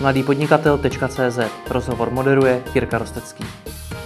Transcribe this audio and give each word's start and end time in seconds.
mladýpodnikatel.cz 0.00 1.38
Rozhovor 1.70 2.10
moderuje 2.10 2.62
Jirka 2.74 2.98
Rostecký. 2.98 3.44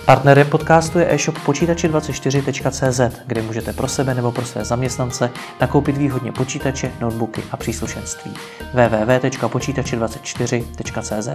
Partnerem 0.06 0.46
podcastu 0.46 0.98
je 0.98 1.14
e-shop 1.14 1.38
počítače24.cz, 1.38 3.00
kde 3.26 3.42
můžete 3.42 3.72
pro 3.72 3.88
sebe 3.88 4.14
nebo 4.14 4.32
pro 4.32 4.44
své 4.44 4.64
zaměstnance 4.64 5.30
nakoupit 5.60 5.96
výhodně 5.96 6.32
počítače, 6.32 6.92
notebooky 7.00 7.42
a 7.50 7.56
příslušenství. 7.56 8.34
www.počítače24.cz 8.74 11.28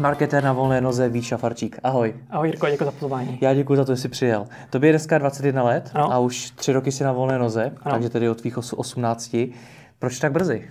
Marketér 0.00 0.44
na 0.44 0.52
volné 0.52 0.80
noze 0.80 1.08
Vít 1.08 1.22
Šafarčík. 1.22 1.78
Ahoj. 1.84 2.14
Ahoj 2.30 2.48
Jirko, 2.48 2.66
děkuji 2.70 2.84
za 2.84 2.90
pozvání. 2.90 3.38
Já 3.40 3.54
děkuji 3.54 3.76
za 3.76 3.84
to, 3.84 3.94
že 3.94 4.02
jsi 4.02 4.08
přijel. 4.08 4.46
Tobě 4.70 4.88
je 4.88 4.92
dneska 4.92 5.18
21 5.18 5.62
let 5.62 5.90
ano. 5.94 6.12
a 6.12 6.18
už 6.18 6.50
tři 6.50 6.72
roky 6.72 6.92
jsi 6.92 7.04
na 7.04 7.12
volné 7.12 7.38
noze, 7.38 7.64
ano. 7.64 7.94
takže 7.94 8.10
tedy 8.10 8.28
od 8.28 8.40
tvých 8.40 8.58
18. 8.58 9.36
Proč 9.98 10.18
tak 10.18 10.32
brzy? 10.32 10.70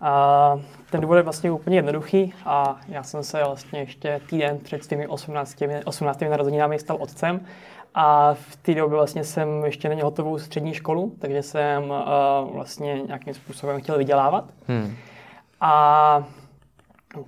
A 0.00 0.54
ten 0.92 1.00
důvod 1.00 1.16
je 1.16 1.22
vlastně 1.22 1.50
úplně 1.50 1.76
jednoduchý 1.76 2.34
a 2.44 2.80
já 2.88 3.02
jsem 3.02 3.22
se 3.22 3.44
vlastně 3.44 3.80
ještě 3.80 4.20
týden 4.30 4.58
před 4.58 4.86
těmi 4.86 5.06
18, 5.06 5.62
18 5.84 6.20
narozeninami 6.20 6.78
stal 6.78 6.96
otcem 7.00 7.40
a 7.94 8.34
v 8.34 8.56
té 8.56 8.74
době 8.74 8.96
vlastně 8.96 9.24
jsem 9.24 9.64
ještě 9.64 9.88
neměl 9.88 10.06
hotovou 10.06 10.38
střední 10.38 10.74
školu, 10.74 11.12
takže 11.18 11.42
jsem 11.42 11.90
uh, 11.90 12.54
vlastně 12.54 13.02
nějakým 13.06 13.34
způsobem 13.34 13.80
chtěl 13.80 13.98
vydělávat. 13.98 14.44
Hmm. 14.68 14.94
A 15.60 16.24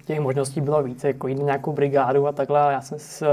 těch 0.04 0.20
možností 0.20 0.60
bylo 0.60 0.82
více, 0.82 1.06
jako 1.06 1.28
jít 1.28 1.38
na 1.38 1.44
nějakou 1.44 1.72
brigádu 1.72 2.26
a 2.26 2.32
takhle. 2.32 2.72
Já 2.72 2.80
jsem, 2.80 2.98
si, 2.98 3.24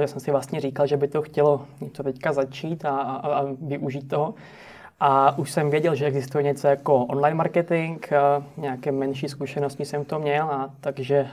já 0.00 0.06
jsem 0.06 0.20
si 0.20 0.30
vlastně 0.30 0.60
říkal, 0.60 0.86
že 0.86 0.96
by 0.96 1.08
to 1.08 1.22
chtělo 1.22 1.66
něco 1.80 2.02
teďka 2.02 2.32
začít 2.32 2.84
a, 2.84 2.90
a, 2.90 3.38
a 3.38 3.44
využít 3.60 4.08
toho. 4.08 4.34
A 5.00 5.38
už 5.38 5.50
jsem 5.50 5.70
věděl, 5.70 5.94
že 5.94 6.06
existuje 6.06 6.44
něco 6.44 6.68
jako 6.68 7.04
online 7.04 7.34
marketing, 7.34 8.06
nějaké 8.56 8.92
menší 8.92 9.28
zkušenosti 9.28 9.84
jsem 9.84 10.04
to 10.04 10.18
měl, 10.18 10.44
a 10.44 10.70
takže 10.80 11.28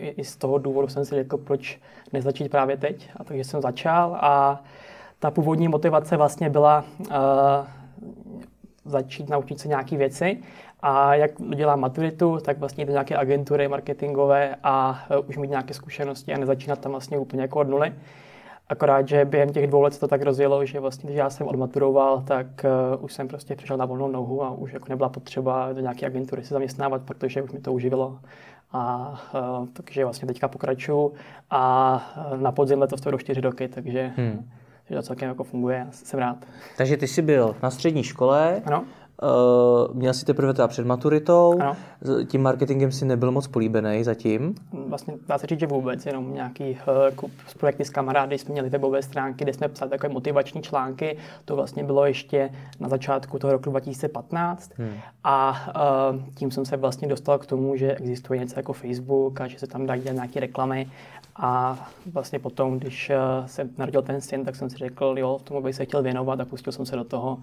i 0.00 0.24
z 0.24 0.36
toho 0.36 0.58
důvodu 0.58 0.88
jsem 0.88 1.04
si 1.04 1.14
řekl, 1.14 1.36
proč 1.36 1.80
nezačít 2.12 2.50
právě 2.50 2.76
teď. 2.76 3.10
A 3.16 3.24
takže 3.24 3.44
jsem 3.44 3.60
začal 3.62 4.16
a 4.20 4.62
ta 5.18 5.30
původní 5.30 5.68
motivace 5.68 6.16
vlastně 6.16 6.50
byla 6.50 6.84
začít 8.84 9.28
naučit 9.28 9.60
se 9.60 9.68
nějaké 9.68 9.96
věci 9.96 10.38
a 10.80 11.14
jak 11.14 11.30
dělám 11.54 11.80
maturitu, 11.80 12.38
tak 12.44 12.58
vlastně 12.58 12.84
do 12.84 12.92
nějaké 12.92 13.16
agentury 13.16 13.68
marketingové 13.68 14.56
a 14.62 15.04
už 15.26 15.36
mít 15.36 15.50
nějaké 15.50 15.74
zkušenosti 15.74 16.34
a 16.34 16.38
nezačínat 16.38 16.78
tam 16.78 16.92
vlastně 16.92 17.18
úplně 17.18 17.42
jako 17.42 17.60
od 17.60 17.68
nuly. 17.68 17.92
Akorát, 18.72 19.08
že 19.08 19.24
během 19.24 19.52
těch 19.52 19.66
dvou 19.66 19.80
let 19.80 19.94
se 19.94 20.00
to 20.00 20.08
tak 20.08 20.22
rozjelo, 20.22 20.64
že 20.64 20.80
vlastně, 20.80 21.06
když 21.06 21.16
já 21.16 21.30
jsem 21.30 21.46
odmaturoval, 21.46 22.22
tak 22.26 22.46
uh, 22.96 23.04
už 23.04 23.12
jsem 23.12 23.28
prostě 23.28 23.56
přišel 23.56 23.76
na 23.76 23.84
volnou 23.84 24.08
nohu 24.08 24.44
a 24.44 24.50
už 24.50 24.72
jako 24.72 24.86
nebyla 24.88 25.08
potřeba 25.08 25.72
do 25.72 25.80
nějaké 25.80 26.06
agentury 26.06 26.44
se 26.44 26.54
zaměstnávat, 26.54 27.02
protože 27.02 27.42
už 27.42 27.52
mi 27.52 27.60
to 27.60 27.72
uživilo. 27.72 28.18
A 28.72 29.14
uh, 29.60 29.66
takže 29.72 30.04
vlastně 30.04 30.28
teďka 30.28 30.48
pokračuju 30.48 31.12
a 31.50 31.94
uh, 32.32 32.40
na 32.40 32.52
podzim 32.52 32.80
letos 32.80 33.00
to 33.00 33.10
do 33.10 33.18
čtyři 33.18 33.40
roky, 33.40 33.68
takže, 33.68 34.12
hmm. 34.16 34.50
takže 34.84 34.96
to 34.96 35.02
celkem 35.02 35.28
jako 35.28 35.44
funguje, 35.44 35.86
jsem 35.90 36.20
rád. 36.20 36.36
Takže 36.76 36.96
ty 36.96 37.08
jsi 37.08 37.22
byl 37.22 37.56
na 37.62 37.70
střední 37.70 38.02
škole, 38.02 38.62
ano. 38.64 38.84
Uh, 39.22 39.94
měl 39.94 40.14
jsi 40.14 40.24
teprve 40.24 40.54
teda 40.54 40.68
před 40.68 40.86
maturitou, 40.86 41.60
ano. 41.60 41.76
tím 42.26 42.42
marketingem 42.42 42.92
si 42.92 43.04
nebyl 43.04 43.30
moc 43.30 43.46
políbený 43.46 44.04
zatím? 44.04 44.54
Vlastně 44.86 45.14
dá 45.28 45.38
se 45.38 45.46
říct, 45.46 45.60
že 45.60 45.66
vůbec, 45.66 46.06
jenom 46.06 46.34
nějaký 46.34 46.78
uh, 47.22 47.30
projekty 47.58 47.84
s 47.84 47.90
kamarády, 47.90 48.38
jsme 48.38 48.52
měli 48.52 48.68
webové 48.68 49.02
stránky, 49.02 49.44
kde 49.44 49.52
jsme 49.52 49.68
psali 49.68 49.90
takové 49.90 50.12
motivační 50.12 50.62
články, 50.62 51.16
to 51.44 51.56
vlastně 51.56 51.84
bylo 51.84 52.06
ještě 52.06 52.50
na 52.80 52.88
začátku 52.88 53.38
toho 53.38 53.52
roku 53.52 53.70
2015 53.70 54.72
hmm. 54.78 54.94
a 55.24 55.66
uh, 56.12 56.20
tím 56.34 56.50
jsem 56.50 56.64
se 56.64 56.76
vlastně 56.76 57.08
dostal 57.08 57.38
k 57.38 57.46
tomu, 57.46 57.76
že 57.76 57.94
existuje 57.94 58.40
něco 58.40 58.58
jako 58.58 58.72
Facebook 58.72 59.40
a 59.40 59.46
že 59.46 59.58
se 59.58 59.66
tam 59.66 59.86
dají 59.86 60.02
nějaké 60.12 60.40
reklamy 60.40 60.90
a 61.36 61.78
vlastně 62.12 62.38
potom, 62.38 62.78
když 62.78 63.10
uh, 63.10 63.46
se 63.46 63.68
narodil 63.78 64.02
ten 64.02 64.20
syn, 64.20 64.44
tak 64.44 64.56
jsem 64.56 64.70
si 64.70 64.76
řekl, 64.76 65.14
jo, 65.18 65.40
tomu 65.44 65.62
bych 65.62 65.74
se 65.74 65.84
chtěl 65.84 66.02
věnovat 66.02 66.40
a 66.40 66.44
pustil 66.44 66.72
jsem 66.72 66.86
se 66.86 66.96
do 66.96 67.04
toho. 67.04 67.38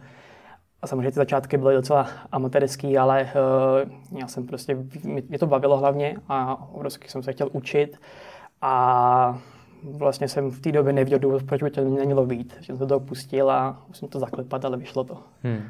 A 0.81 0.87
samozřejmě 0.87 1.11
ty 1.11 1.15
začátky 1.15 1.57
byly 1.57 1.75
docela 1.75 2.07
amatérský, 2.31 2.97
ale 2.97 3.31
uh, 4.11 4.19
já 4.19 4.27
jsem 4.27 4.47
prostě, 4.47 4.77
mě 5.03 5.39
to 5.39 5.47
bavilo 5.47 5.77
hlavně 5.77 6.17
a 6.29 6.67
obrovsky 6.71 7.09
jsem 7.09 7.23
se 7.23 7.31
chtěl 7.31 7.49
učit 7.51 7.97
a 8.61 9.39
vlastně 9.83 10.27
jsem 10.27 10.51
v 10.51 10.61
té 10.61 10.71
době 10.71 10.93
nevěděl 10.93 11.19
důvod, 11.19 11.43
proč 11.43 11.63
by 11.63 11.69
to 11.69 11.83
nemělo 11.83 12.25
být. 12.25 12.53
Že 12.59 12.65
jsem 12.65 12.77
to 12.77 12.85
toho 12.87 12.99
pustil 12.99 13.51
a 13.51 13.83
musím 13.87 14.07
to 14.07 14.19
zaklepat, 14.19 14.65
ale 14.65 14.77
vyšlo 14.77 15.03
to. 15.03 15.17
Hmm. 15.43 15.61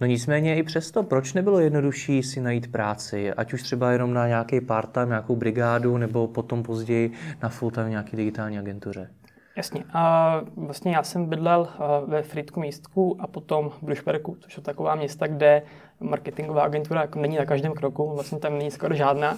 No 0.00 0.06
nicméně 0.06 0.56
i 0.56 0.62
přesto, 0.62 1.02
proč 1.02 1.32
nebylo 1.32 1.60
jednodušší 1.60 2.22
si 2.22 2.40
najít 2.40 2.72
práci, 2.72 3.32
ať 3.32 3.52
už 3.52 3.62
třeba 3.62 3.92
jenom 3.92 4.14
na 4.14 4.28
nějaký 4.28 4.60
part-time, 4.60 5.08
nějakou 5.08 5.36
brigádu, 5.36 5.96
nebo 5.96 6.28
potom 6.28 6.62
později 6.62 7.12
na 7.42 7.48
full-time 7.48 7.90
nějaký 7.90 8.16
digitální 8.16 8.58
agentuře? 8.58 9.10
Jasně. 9.58 9.84
A 9.92 10.40
vlastně 10.56 10.96
já 10.96 11.02
jsem 11.02 11.26
bydlel 11.26 11.68
ve 12.06 12.22
Fritku 12.22 12.60
místku 12.60 13.16
a 13.20 13.26
potom 13.26 13.70
v 13.70 13.82
Blušperku, 13.82 14.36
což 14.40 14.56
je 14.56 14.62
taková 14.62 14.94
města, 14.94 15.26
kde 15.26 15.62
marketingová 16.00 16.62
agentura 16.62 17.00
jako 17.00 17.18
není 17.18 17.36
na 17.36 17.44
každém 17.44 17.72
kroku, 17.72 18.14
vlastně 18.14 18.38
tam 18.38 18.58
není 18.58 18.70
skoro 18.70 18.94
žádná. 18.94 19.36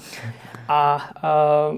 A, 0.69 0.73
a 0.73 1.01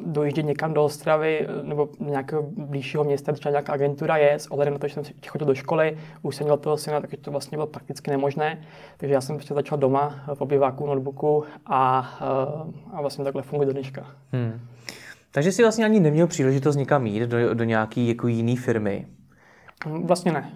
dojíždět 0.07 0.47
někam 0.47 0.75
do 0.75 0.85
Ostravy 0.85 1.47
nebo 1.63 1.89
nějakého 2.01 2.43
blížšího 2.43 3.05
města, 3.05 3.33
třeba 3.33 3.51
nějaká 3.51 3.73
agentura 3.73 4.17
je, 4.17 4.35
s 4.35 4.47
ohledem 4.47 4.75
na 4.75 4.79
to, 4.79 4.89
že 4.89 4.95
jsem 4.95 5.05
chodil 5.29 5.47
do 5.47 5.55
školy, 5.55 5.99
už 6.23 6.37
jsem 6.37 6.45
měl 6.45 6.57
toho 6.57 6.77
syna, 6.77 7.01
takže 7.01 7.17
to 7.17 7.31
vlastně 7.31 7.57
bylo 7.57 7.67
prakticky 7.67 8.11
nemožné. 8.11 8.59
Takže 8.97 9.15
já 9.15 9.21
jsem 9.21 9.37
prostě 9.37 9.55
začal 9.55 9.79
doma 9.79 10.15
v 10.35 10.41
obyváku, 10.41 10.87
notebooku 10.87 11.45
a, 11.67 11.99
a 12.93 13.01
vlastně 13.01 13.25
takhle 13.25 13.43
funguje 13.43 13.67
do 13.67 13.73
dneška. 13.73 14.07
Hmm. 14.33 14.61
Takže 15.35 15.53
si 15.53 15.63
vlastně 15.63 15.85
ani 15.85 16.01
neměl 16.01 16.27
příležitost 16.27 16.77
nikam 16.77 17.07
jít 17.07 17.23
do, 17.23 17.55
do 17.55 17.65
nějaké 17.65 18.01
jako 18.01 18.29
jiné 18.29 18.57
firmy? 18.57 19.07
Vlastně 20.05 20.33
ne. 20.33 20.53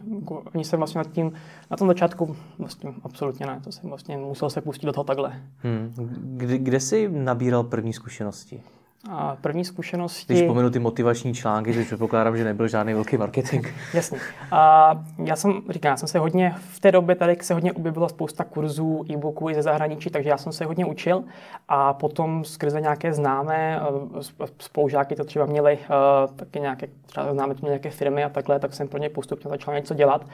Ani 0.55 0.65
jsem 0.65 0.79
vlastně 0.79 0.99
nad 0.99 1.13
tím, 1.13 1.33
na 1.71 1.77
tom 1.77 1.89
začátku 1.89 2.37
vlastně 2.59 2.95
absolutně 3.03 3.47
ne. 3.47 3.61
To 3.65 3.73
jsem 3.73 3.89
vlastně 3.89 4.17
musel 4.17 4.51
se 4.51 4.61
pustit 4.61 4.87
do 4.87 4.93
toho 4.93 5.05
takhle. 5.05 5.43
Hmm. 5.57 5.95
Kde, 6.37 6.59
kde 6.59 6.81
jsi 6.81 7.09
nabíral 7.09 7.63
první 7.63 7.93
zkušenosti? 7.93 8.63
A 9.11 9.37
první 9.41 9.65
zkušenosti... 9.65 10.35
Když 10.35 10.47
pomenu 10.47 10.71
ty 10.71 10.79
motivační 10.79 11.35
články, 11.35 11.75
což 11.75 11.87
předpokládám, 11.87 12.37
že 12.37 12.45
nebyl 12.45 12.69
žádný 12.69 12.95
velký 12.95 13.17
marketing. 13.17 13.67
Jasně. 13.95 14.19
A 14.53 14.91
já 15.25 15.37
jsem, 15.37 15.63
říkám, 15.69 15.91
já 15.91 15.97
jsem 15.97 16.09
se 16.09 16.19
hodně, 16.19 16.55
v 16.59 16.81
té 16.81 16.93
době 16.93 17.15
tady 17.15 17.37
se 17.41 17.55
hodně 17.55 17.73
objevila 17.73 18.09
spousta 18.09 18.45
kurzů, 18.45 19.05
e-booků 19.11 19.51
i 19.51 19.55
ze 19.55 19.63
zahraničí, 19.63 20.11
takže 20.11 20.31
já 20.31 20.39
jsem 20.39 20.53
se 20.53 20.65
hodně 20.65 20.85
učil 20.85 21.25
a 21.69 21.93
potom 21.93 22.45
skrze 22.45 22.81
nějaké 22.81 23.13
známé 23.13 23.81
eh, 23.81 24.47
spolužáky 24.59 25.17
to 25.17 25.25
třeba 25.25 25.47
měli 25.47 25.79
eh, 25.83 25.89
taky 26.37 26.61
nějaké, 26.61 26.89
třeba 27.07 27.33
známe 27.33 27.55
to 27.55 27.67
nějaké 27.67 27.91
firmy 27.91 28.25
a 28.25 28.29
takhle, 28.29 28.59
tak 28.59 28.75
jsem 28.75 28.89
pro 28.89 28.99
ně 28.99 29.09
postupně 29.09 29.51
začal 29.51 29.75
něco 29.75 29.95
dělat. 29.95 30.27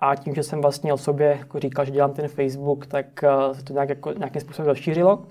A 0.00 0.14
tím, 0.16 0.34
že 0.34 0.42
jsem 0.42 0.60
vlastně 0.60 0.92
o 0.92 0.98
sobě 0.98 1.36
jako 1.38 1.60
říkal, 1.60 1.84
že 1.84 1.90
dělám 1.90 2.12
ten 2.12 2.28
Facebook, 2.28 2.86
tak 2.86 3.24
eh, 3.24 3.54
se 3.54 3.64
to 3.64 3.72
nějak, 3.72 3.88
jako, 3.88 4.12
nějakým 4.12 4.40
způsobem 4.40 4.68
rozšířilo. 4.68 5.22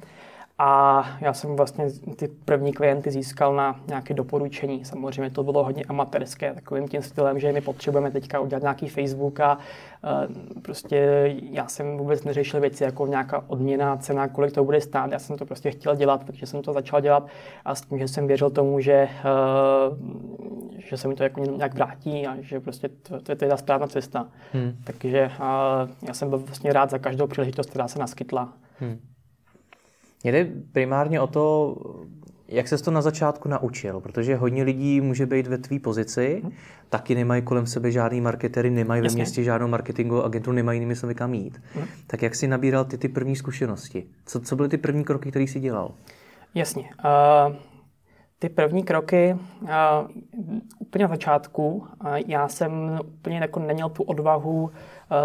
A 0.64 1.06
já 1.22 1.34
jsem 1.34 1.56
vlastně 1.56 1.86
ty 2.16 2.28
první 2.28 2.74
klienty 2.74 3.12
získal 3.12 3.56
na 3.56 3.80
nějaké 3.88 4.14
doporučení. 4.14 4.86
Samozřejmě 4.86 5.30
to 5.30 5.44
bylo 5.44 5.64
hodně 5.64 5.84
amatérské, 5.84 6.54
takovým 6.54 6.88
tím 6.88 7.02
stylem, 7.02 7.40
že 7.40 7.52
my 7.52 7.62
potřebujeme 7.62 8.12
teďka 8.12 8.40
udělat 8.40 8.62
nějaký 8.62 8.90
Facebook 8.90 9.40
a 9.40 9.58
uh, 9.58 10.62
prostě 10.62 10.98
já 11.52 11.68
jsem 11.68 11.98
vůbec 11.98 12.24
neřešil 12.24 12.60
věci 12.60 12.84
jako 12.84 13.08
nějaká 13.08 13.44
odměna, 13.48 13.98
cena, 13.98 14.28
kolik 14.28 14.54
to 14.54 14.64
bude 14.64 14.82
stát. 14.82 15.12
Já 15.12 15.20
jsem 15.20 15.38
to 15.38 15.46
prostě 15.46 15.72
chtěl 15.72 15.96
dělat, 15.96 16.24
takže 16.26 16.46
jsem 16.46 16.62
to 16.62 16.74
začal 16.74 17.02
dělat 17.02 17.28
a 17.66 17.76
s 17.76 17.82
tím, 17.82 18.00
že 18.00 18.08
jsem 18.08 18.28
věřil 18.28 18.50
tomu, 18.50 18.80
že, 18.80 19.10
uh, 19.90 19.98
že 20.78 20.98
se 20.98 21.08
mi 21.08 21.16
to 21.16 21.24
jako 21.24 21.42
nějak 21.42 21.74
vrátí 21.74 22.28
a 22.28 22.36
že 22.42 22.60
prostě 22.60 22.90
to, 22.90 23.20
to, 23.20 23.36
to 23.36 23.46
je 23.46 23.50
ta 23.50 23.58
správná 23.58 23.88
cesta. 23.88 24.28
Hmm. 24.54 24.76
Takže 24.84 25.32
uh, 25.40 26.08
já 26.08 26.14
jsem 26.14 26.30
byl 26.30 26.40
vlastně 26.40 26.74
rád 26.74 26.90
za 26.90 26.98
každou 26.98 27.28
příležitost, 27.28 27.70
která 27.70 27.88
se 27.88 28.00
naskytla. 28.00 28.54
Hmm. 28.80 29.00
Jde 30.24 30.52
primárně 30.72 31.22
o 31.22 31.28
to, 31.28 31.76
jak 32.48 32.68
se 32.68 32.84
to 32.84 32.92
na 32.92 33.02
začátku 33.02 33.50
naučil, 33.50 34.00
protože 34.00 34.36
hodně 34.36 34.63
lidí 34.63 35.01
může 35.01 35.25
být 35.25 35.48
ve 35.48 35.57
tvý 35.57 35.80
pozici, 35.80 36.40
hmm. 36.44 36.51
taky 36.90 37.16
nemají 37.16 37.42
kolem 37.42 37.66
sebe 37.66 37.92
žádný 37.92 38.22
marketery, 38.22 38.69
nemají 38.69 39.04
Jasně. 39.04 39.16
ve 39.16 39.19
městě 39.19 39.44
žádnou 39.44 39.68
marketingovou 39.68 40.24
agenturu, 40.24 40.56
nemají 40.56 40.78
jinými 40.78 40.95
slovy 40.95 41.16
kam 41.16 41.34
jít. 41.34 41.62
Hmm. 41.75 41.86
Tak 42.07 42.22
jak 42.22 42.36
jsi 42.36 42.48
nabíral 42.48 42.86
ty, 42.86 42.98
ty 42.98 43.10
první 43.10 43.36
zkušenosti? 43.36 44.06
Co, 44.25 44.40
co 44.40 44.56
byly 44.56 44.69
ty 44.69 44.78
první 44.78 45.04
kroky, 45.04 45.30
které 45.30 45.44
jsi 45.44 45.60
dělal? 45.60 45.92
Jasně. 46.56 46.84
Uh, 46.84 47.56
ty 48.40 48.50
první 48.50 48.84
kroky, 48.84 49.38
uh, 49.62 49.69
úplně 50.80 51.04
na 51.04 51.10
začátku, 51.10 51.68
uh, 51.72 52.16
já 52.28 52.48
jsem 52.48 53.00
úplně 53.18 53.38
jako 53.38 53.60
neměl 53.60 53.90
tu 53.90 54.04
odvahu 54.04 54.72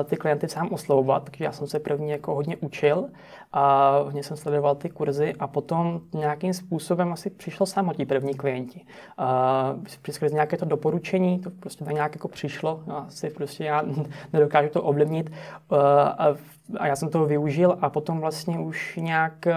ty 0.05 0.17
klienty 0.17 0.49
sám 0.49 0.69
oslovovat, 0.73 1.25
takže 1.25 1.45
já 1.45 1.53
jsem 1.53 1.67
se 1.67 1.79
první 1.79 2.11
jako 2.11 2.35
hodně 2.35 2.57
učil 2.57 3.09
a 3.53 3.99
hodně 4.05 4.23
jsem 4.23 4.37
sledoval 4.37 4.75
ty 4.75 4.91
kurzy 4.91 5.35
a 5.39 5.47
potom 5.47 6.01
nějakým 6.15 6.55
způsobem 6.55 7.13
asi 7.13 7.31
přišlo 7.31 7.67
samo 7.67 7.95
ti 7.95 8.07
první 8.07 8.35
klienti. 8.35 8.81
Uh, 9.19 9.85
skrze 10.11 10.35
nějaké 10.35 10.57
to 10.57 10.65
doporučení, 10.65 11.39
to 11.39 11.51
prostě 11.51 11.85
tak 11.85 11.95
nějak 11.95 12.15
jako 12.15 12.29
přišlo, 12.29 12.83
asi 12.89 13.31
prostě 13.31 13.65
já 13.65 13.83
nedokážu 14.33 14.69
to 14.69 14.83
ovlivnit. 14.83 15.31
Uh, 15.71 15.79
a 16.19 16.35
a 16.79 16.87
já 16.87 16.97
jsem 16.97 17.09
toho 17.09 17.27
využil 17.27 17.79
a 17.81 17.91
potom 17.91 18.21
vlastně 18.21 18.59
už 18.59 18.97
nějak 18.97 19.47
eh, 19.47 19.55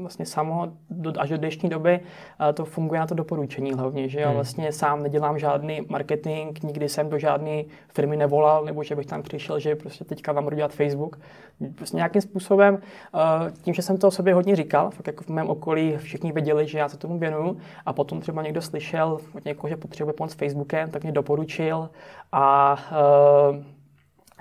vlastně 0.00 0.26
samo 0.26 0.72
do, 0.90 1.12
až 1.18 1.28
do 1.28 1.38
dnešní 1.38 1.68
doby 1.68 2.00
eh, 2.00 2.52
to 2.52 2.64
funguje 2.64 3.00
na 3.00 3.06
to 3.06 3.14
doporučení 3.14 3.72
hlavně, 3.72 4.08
že 4.08 4.20
já 4.20 4.26
hmm. 4.26 4.34
vlastně 4.34 4.72
sám 4.72 5.02
nedělám 5.02 5.38
žádný 5.38 5.80
marketing, 5.88 6.58
nikdy 6.62 6.88
jsem 6.88 7.08
do 7.08 7.18
žádné 7.18 7.62
firmy 7.88 8.16
nevolal, 8.16 8.64
nebo 8.64 8.82
že 8.82 8.96
bych 8.96 9.06
tam 9.06 9.22
přišel, 9.36 9.58
že 9.58 9.76
prostě 9.76 10.04
teďka 10.04 10.32
vám 10.32 10.44
budu 10.44 10.56
dělat 10.56 10.72
Facebook. 10.72 11.18
Prostě 11.74 11.96
nějakým 11.96 12.22
způsobem, 12.22 12.78
eh, 12.78 13.52
tím, 13.62 13.74
že 13.74 13.82
jsem 13.82 13.96
to 13.98 14.08
o 14.08 14.10
sobě 14.10 14.34
hodně 14.34 14.56
říkal, 14.56 14.90
fakt 14.90 15.06
jako 15.06 15.24
v 15.24 15.28
mém 15.28 15.50
okolí 15.50 15.96
všichni 15.96 16.32
věděli, 16.32 16.66
že 16.66 16.78
já 16.78 16.88
se 16.88 16.96
tomu 16.96 17.18
věnuju 17.18 17.58
a 17.86 17.92
potom 17.92 18.20
třeba 18.20 18.42
někdo 18.42 18.62
slyšel 18.62 19.18
od 19.34 19.44
někoho, 19.44 19.68
že 19.68 19.76
potřebuje 19.76 20.14
pomoct 20.14 20.32
s 20.32 20.34
Facebookem, 20.34 20.90
tak 20.90 21.02
mě 21.02 21.12
doporučil 21.12 21.90
a 22.32 22.76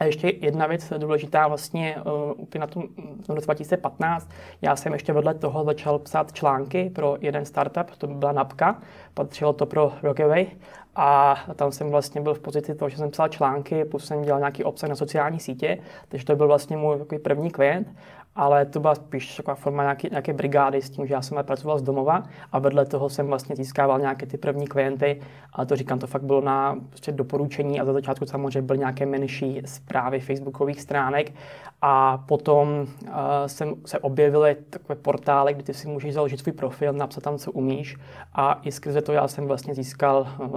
a 0.04 0.06
ještě 0.06 0.34
jedna 0.40 0.68
věc 0.68 0.94
důležitá 0.98 1.48
vlastně 1.48 1.96
uh, 2.06 2.42
úplně 2.42 2.60
na 2.60 2.68
tom 2.68 2.84
v 3.28 3.30
roce 3.30 3.46
2015. 3.46 4.30
Já 4.62 4.76
jsem 4.76 4.94
ještě 4.94 5.14
vedle 5.14 5.34
toho 5.34 5.64
začal 5.64 6.00
psát 6.00 6.34
články 6.34 6.90
pro 6.90 7.18
jeden 7.22 7.46
startup, 7.46 7.92
to 7.98 8.08
byla 8.08 8.32
Napka, 8.32 8.82
patřilo 9.14 9.54
to 9.54 9.66
pro 9.66 9.94
Rockaway 10.04 10.48
a 10.96 11.36
tam 11.56 11.72
jsem 11.72 11.90
vlastně 11.90 12.22
byl 12.22 12.34
v 12.34 12.40
pozici 12.40 12.76
toho, 12.76 12.90
že 12.90 12.98
jsem 12.98 13.12
psal 13.12 13.28
články, 13.28 13.86
plus 13.86 14.06
jsem 14.06 14.22
dělal 14.22 14.40
nějaký 14.40 14.64
obsah 14.64 14.90
na 14.90 14.96
sociální 14.96 15.40
sítě, 15.40 15.78
takže 16.10 16.26
to 16.26 16.36
byl 16.36 16.48
vlastně 16.48 16.78
můj 16.78 16.98
takový 16.98 17.20
první 17.20 17.52
klient 17.52 17.88
ale 18.36 18.66
to 18.66 18.80
byla 18.80 18.96
spíš 18.96 19.36
taková 19.36 19.56
forma 19.56 19.84
nějaké, 19.84 20.10
nějaké 20.10 20.34
brigády 20.34 20.82
s 20.82 20.90
tím, 20.90 21.08
že 21.08 21.14
já 21.14 21.22
jsem 21.22 21.38
pracoval 21.44 21.80
z 21.80 21.82
domova 21.82 22.24
a 22.52 22.60
vedle 22.60 22.86
toho 22.86 23.10
jsem 23.10 23.28
vlastně 23.28 23.56
získával 23.56 24.00
nějaké 24.00 24.26
ty 24.26 24.38
první 24.38 24.68
klienty, 24.68 25.22
ale 25.54 25.66
to 25.66 25.76
říkám, 25.76 26.00
to 26.00 26.08
fakt 26.08 26.24
bylo 26.24 26.42
na 26.42 26.76
prostě 26.90 27.12
doporučení 27.12 27.82
a 27.82 27.86
za 27.86 27.94
začátku 27.94 28.26
samozřejmě 28.26 28.62
byly 28.62 28.80
nějaké 28.80 29.06
menší 29.06 29.62
zprávy 29.66 30.20
facebookových 30.20 30.82
stránek 30.82 31.34
a 31.82 32.18
potom 32.18 32.68
uh, 32.70 33.10
jsem 33.48 33.76
se 33.86 34.00
objevily 34.00 34.58
takové 34.70 34.96
portály, 34.96 35.54
kde 35.54 35.64
ty 35.64 35.74
si 35.74 35.88
můžeš 35.88 36.14
založit 36.14 36.40
svůj 36.40 36.54
profil, 36.54 36.94
napsat 36.94 37.24
tam, 37.24 37.38
co 37.38 37.52
umíš 37.52 37.98
a 38.34 38.60
i 38.64 38.72
skrze 38.72 39.02
to 39.02 39.12
já 39.12 39.28
jsem 39.28 39.48
vlastně 39.48 39.74
získal 39.74 40.28
uh, 40.40 40.48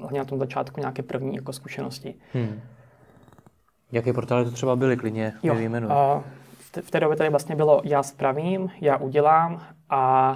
hlavně 0.00 0.18
na 0.18 0.24
tom 0.24 0.38
začátku 0.38 0.80
nějaké 0.80 1.02
první 1.02 1.36
jako 1.36 1.52
zkušenosti. 1.52 2.14
Hmm. 2.32 2.60
Jaké 3.92 4.12
portály 4.12 4.44
to 4.44 4.50
třeba 4.50 4.76
byly, 4.76 4.96
klidně 4.96 5.32
jo. 5.42 5.54
Uh, 5.54 6.22
v 6.82 6.90
té 6.90 7.00
době 7.00 7.16
tady 7.16 7.30
vlastně 7.30 7.56
bylo 7.56 7.80
já 7.84 8.02
spravím, 8.02 8.70
já 8.80 8.96
udělám 8.96 9.62
a 9.90 10.32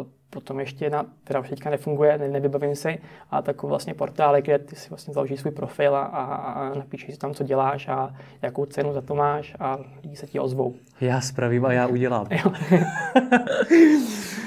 uh, 0.00 0.06
potom 0.30 0.60
ještě 0.60 0.84
jedna, 0.84 1.06
která 1.24 1.40
už 1.40 1.48
teďka 1.48 1.70
nefunguje, 1.70 2.18
ne, 2.18 2.28
nevybavím 2.28 2.76
si, 2.76 2.98
a 3.30 3.42
takový 3.42 3.68
vlastně 3.68 3.94
portály, 3.94 4.42
kde 4.42 4.58
ty 4.58 4.76
si 4.76 4.88
vlastně 4.88 5.14
založíš 5.14 5.40
svůj 5.40 5.52
profil 5.52 5.96
a, 5.96 6.02
a, 6.02 6.24
a 6.24 6.74
napíšeš 6.74 7.14
si 7.14 7.20
tam, 7.20 7.34
co 7.34 7.44
děláš 7.44 7.88
a 7.88 8.14
jakou 8.42 8.66
cenu 8.66 8.92
za 8.92 9.00
to 9.00 9.14
máš 9.14 9.54
a 9.60 9.78
lidi 10.02 10.16
se 10.16 10.26
ti 10.26 10.40
ozvou. 10.40 10.74
Já 11.00 11.20
spravím 11.20 11.66
a 11.66 11.72
já 11.72 11.86
udělám. 11.86 12.26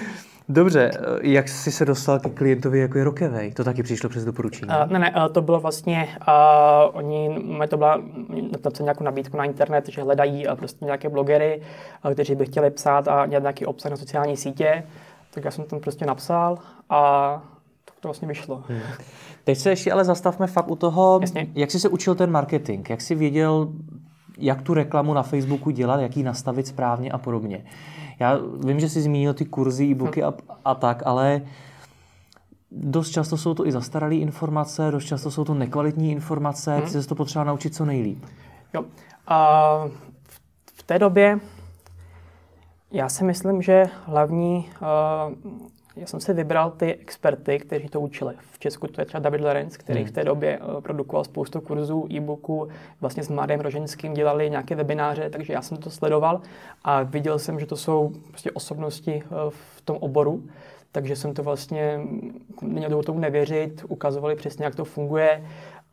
Dobře, 0.52 0.92
jak 1.22 1.48
jsi 1.48 1.72
se 1.72 1.86
dostal 1.86 2.20
k 2.20 2.34
klientovi 2.34 2.80
jako 2.80 2.98
je 2.98 3.04
Rockaway? 3.04 3.52
To 3.52 3.64
taky 3.64 3.84
přišlo 3.84 4.10
přes 4.10 4.26
doporučení? 4.26 4.72
Uh, 4.72 4.92
ne, 4.92 5.00
ne, 5.00 5.14
to 5.32 5.42
bylo 5.42 5.60
vlastně, 5.60 6.08
uh, 6.28 6.98
oni, 6.98 7.46
to 7.70 7.78
byla 7.78 8.02
napsat 8.64 8.84
nějakou 8.84 9.04
nabídku 9.04 9.38
na 9.38 9.44
internet, 9.44 9.90
že 9.90 10.02
hledají 10.02 10.48
uh, 10.48 10.56
prostě 10.56 10.86
nějaké 10.86 11.10
blogery, 11.10 11.62
uh, 12.06 12.14
kteří 12.14 12.36
by 12.36 12.46
chtěli 12.46 12.72
psát 12.72 13.08
a 13.08 13.26
dělat 13.26 13.42
nějaký 13.42 13.66
obsah 13.66 13.92
na 13.92 13.98
sociální 13.98 14.38
sítě, 14.38 14.84
tak 15.34 15.46
já 15.46 15.52
jsem 15.52 15.66
tam 15.66 15.80
prostě 15.80 16.06
napsal 16.06 16.58
a 16.90 17.32
tak 17.86 17.96
to 18.00 18.08
vlastně 18.08 18.28
vyšlo. 18.28 18.64
Hmm. 18.68 18.82
Teď 19.44 19.58
se 19.58 19.70
ještě 19.70 19.92
ale 19.92 20.06
zastavme 20.06 20.48
fakt 20.48 20.72
u 20.72 20.76
toho, 20.76 21.20
Jasně. 21.22 21.48
jak 21.56 21.72
jsi 21.72 21.80
se 21.80 21.90
učil 21.90 22.16
ten 22.16 22.32
marketing, 22.32 22.90
jak 22.90 23.02
jsi 23.02 23.16
věděl, 23.16 23.68
jak 24.40 24.62
tu 24.62 24.74
reklamu 24.74 25.14
na 25.14 25.24
Facebooku 25.24 25.70
dělat, 25.70 26.00
jak 26.00 26.18
ji 26.18 26.24
nastavit 26.24 26.68
správně 26.68 27.12
a 27.12 27.18
podobně. 27.18 27.66
Já 28.20 28.40
vím, 28.66 28.80
že 28.80 28.90
jsi 28.90 29.02
zmínil 29.02 29.34
ty 29.34 29.46
kurzy, 29.46 29.86
e-booky 29.86 30.24
a, 30.24 30.34
a 30.66 30.76
tak, 30.76 31.04
ale 31.06 31.42
dost 32.72 33.10
často 33.10 33.38
jsou 33.38 33.54
to 33.54 33.68
i 33.68 33.72
zastaralé 33.72 34.16
informace, 34.16 34.92
dost 34.92 35.06
často 35.06 35.32
jsou 35.32 35.44
to 35.44 35.54
nekvalitní 35.54 36.12
informace, 36.12 36.76
hmm. 36.76 36.82
ty 36.82 36.90
se 36.90 37.08
to 37.08 37.16
potřeba 37.16 37.44
naučit 37.44 37.76
co 37.76 37.86
nejlíp. 37.86 38.26
Jo. 38.74 38.86
A 39.28 39.70
v 40.74 40.84
té 40.84 41.00
době 41.00 41.40
já 42.92 43.10
si 43.10 43.24
myslím, 43.24 43.62
že 43.62 43.86
hlavní 44.06 44.70
uh, 44.82 45.36
já 45.96 46.08
jsem 46.08 46.20
si 46.20 46.34
vybral 46.34 46.72
ty 46.72 46.94
experty, 46.94 47.60
kteří 47.60 47.90
to 47.90 48.02
učili. 48.02 48.36
V 48.52 48.60
Česku 48.60 48.88
to 48.88 49.02
je 49.02 49.06
třeba 49.06 49.22
David 49.22 49.42
Lorenz, 49.42 49.78
který 49.78 50.00
hmm. 50.00 50.10
v 50.10 50.12
té 50.12 50.24
době 50.24 50.60
uh, 50.60 50.82
produkoval 50.82 51.24
spoustu 51.24 51.62
kurzů, 51.62 52.08
e-booků, 52.12 52.68
vlastně 53.02 53.24
s 53.24 53.30
Mladým 53.30 53.60
Roženským 53.60 54.14
dělali 54.14 54.50
nějaké 54.50 54.76
webináře, 54.76 55.30
takže 55.30 55.54
já 55.54 55.62
jsem 55.62 55.78
to 55.78 55.90
sledoval 55.90 56.42
a 56.84 57.04
viděl 57.04 57.40
jsem, 57.40 57.60
že 57.60 57.66
to 57.66 57.78
jsou 57.78 58.12
prostě 58.28 58.52
osobnosti 58.52 59.24
uh, 59.24 59.38
v 59.50 59.82
tom 59.82 59.98
oboru, 60.00 60.44
takže 60.92 61.16
jsem 61.16 61.34
to 61.34 61.44
vlastně 61.44 62.00
neměl 62.62 63.04
tomu 63.04 63.20
nevěřit, 63.20 63.86
ukazovali 63.88 64.36
přesně, 64.36 64.66
jak 64.66 64.76
to 64.76 64.86
funguje 64.86 65.44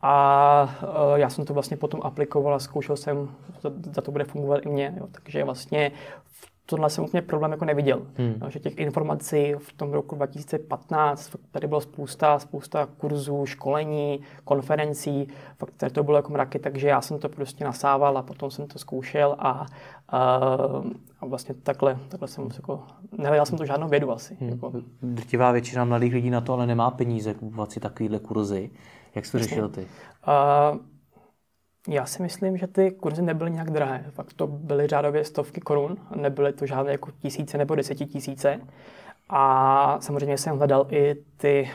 a 0.01 0.77
uh, 0.83 1.19
já 1.19 1.29
jsem 1.29 1.45
to 1.45 1.53
vlastně 1.53 1.77
potom 1.77 1.99
aplikoval 2.03 2.53
a 2.53 2.59
zkoušel 2.59 2.95
jsem, 2.97 3.29
za, 3.61 3.71
za 3.93 4.01
to 4.01 4.11
bude 4.11 4.23
fungovat 4.23 4.65
i 4.65 4.69
mě. 4.69 4.93
Jo. 4.97 5.07
Takže 5.11 5.43
vlastně 5.43 5.91
v 6.25 6.56
tohle 6.69 6.89
jsem 6.89 7.03
úplně 7.03 7.21
problém 7.21 7.51
jako 7.51 7.65
neviděl. 7.65 8.01
Hmm. 8.17 8.35
No, 8.41 8.49
že 8.49 8.59
těch 8.59 8.77
informací 8.77 9.53
v 9.57 9.73
tom 9.73 9.93
roku 9.93 10.15
2015 10.15 11.35
tady 11.51 11.67
bylo 11.67 11.81
spousta, 11.81 12.39
spousta 12.39 12.87
kurzů, 12.97 13.45
školení, 13.45 14.21
konferencí, 14.43 15.27
fakt 15.57 15.73
tady 15.77 15.91
to 15.91 16.03
bylo 16.03 16.17
jako 16.17 16.31
mraky, 16.31 16.59
takže 16.59 16.87
já 16.87 17.01
jsem 17.01 17.19
to 17.19 17.29
prostě 17.29 17.63
nasával 17.63 18.17
a 18.17 18.21
potom 18.21 18.51
jsem 18.51 18.67
to 18.67 18.79
zkoušel 18.79 19.35
a, 19.39 19.65
a, 20.09 20.39
a 21.19 21.25
vlastně 21.25 21.55
takhle, 21.55 21.99
takhle 22.09 22.27
jsem 22.27 22.49
jako, 22.55 22.83
nehledal 23.17 23.45
jsem 23.45 23.57
to 23.57 23.65
žádnou 23.65 23.87
vědu 23.87 24.11
asi. 24.11 24.37
Hmm. 24.39 24.49
Jako. 24.49 24.73
Drtivá 25.01 25.51
většina 25.51 25.85
mladých 25.85 26.13
lidí 26.13 26.29
na 26.29 26.41
to 26.41 26.53
ale 26.53 26.67
nemá 26.67 26.91
peníze 26.91 27.33
kupovat 27.33 27.71
si 27.71 27.79
takovýhle 27.79 28.19
kurzy. 28.19 28.69
Jak 29.15 29.25
jsi 29.25 29.31
to 29.31 29.39
řešil 29.39 29.69
ty? 29.69 29.81
Uh, 29.81 30.79
já 31.87 32.05
si 32.05 32.21
myslím, 32.21 32.57
že 32.57 32.67
ty 32.67 32.91
kurzy 32.91 33.21
nebyly 33.21 33.51
nějak 33.51 33.71
drahé. 33.71 34.05
Fakt 34.09 34.33
to 34.33 34.47
byly 34.47 34.87
řádově 34.87 35.23
stovky 35.23 35.61
korun, 35.61 35.97
nebyly 36.15 36.53
to 36.53 36.65
žádné 36.65 36.91
jako 36.91 37.11
tisíce 37.11 37.57
nebo 37.57 37.75
desetitisíce. 37.75 38.59
A 39.29 39.97
samozřejmě 40.01 40.37
jsem 40.37 40.57
hledal 40.57 40.87
i 40.89 41.15
ty, 41.37 41.69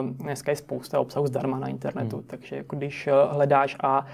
uh, 0.00 0.10
dneska 0.10 0.52
je 0.52 0.56
spousta 0.56 1.00
obsahu 1.00 1.26
zdarma 1.26 1.58
na 1.58 1.68
internetu, 1.68 2.16
hmm. 2.16 2.26
takže 2.26 2.56
jako 2.56 2.76
když 2.76 3.06
uh, 3.06 3.34
hledáš 3.34 3.76
a 3.80 4.06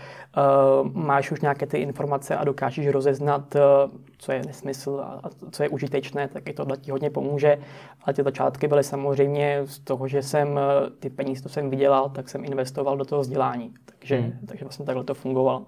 uh, 0.83 0.91
máš 0.93 1.31
už 1.31 1.41
nějaké 1.41 1.67
ty 1.67 1.79
informace 1.79 2.37
a 2.37 2.45
dokážeš 2.45 2.89
rozeznat, 2.89 3.57
co 4.19 4.33
je 4.33 4.43
nesmysl 4.47 5.01
a, 5.05 5.21
a 5.25 5.31
co 5.51 5.63
je 5.63 5.69
užitečné, 5.69 6.29
tak 6.29 6.49
i 6.49 6.53
tohle 6.53 6.77
ti 6.77 6.91
hodně 6.91 7.11
pomůže. 7.11 7.59
Ale 8.05 8.15
ty 8.15 8.23
začátky 8.23 8.69
byly 8.69 8.85
samozřejmě 8.85 9.63
z 9.65 9.79
toho, 9.79 10.09
že 10.09 10.23
jsem 10.23 10.61
ty 10.99 11.11
peníze, 11.11 11.43
co 11.43 11.49
jsem 11.49 11.71
vydělal, 11.71 12.11
tak 12.11 12.29
jsem 12.29 12.45
investoval 12.45 12.97
do 12.97 13.05
toho 13.05 13.21
vzdělání. 13.21 13.75
Takže, 13.85 14.17
hmm. 14.17 14.33
takže 14.47 14.65
vlastně 14.65 14.85
takhle 14.85 15.05
to 15.05 15.15
fungovalo. 15.15 15.67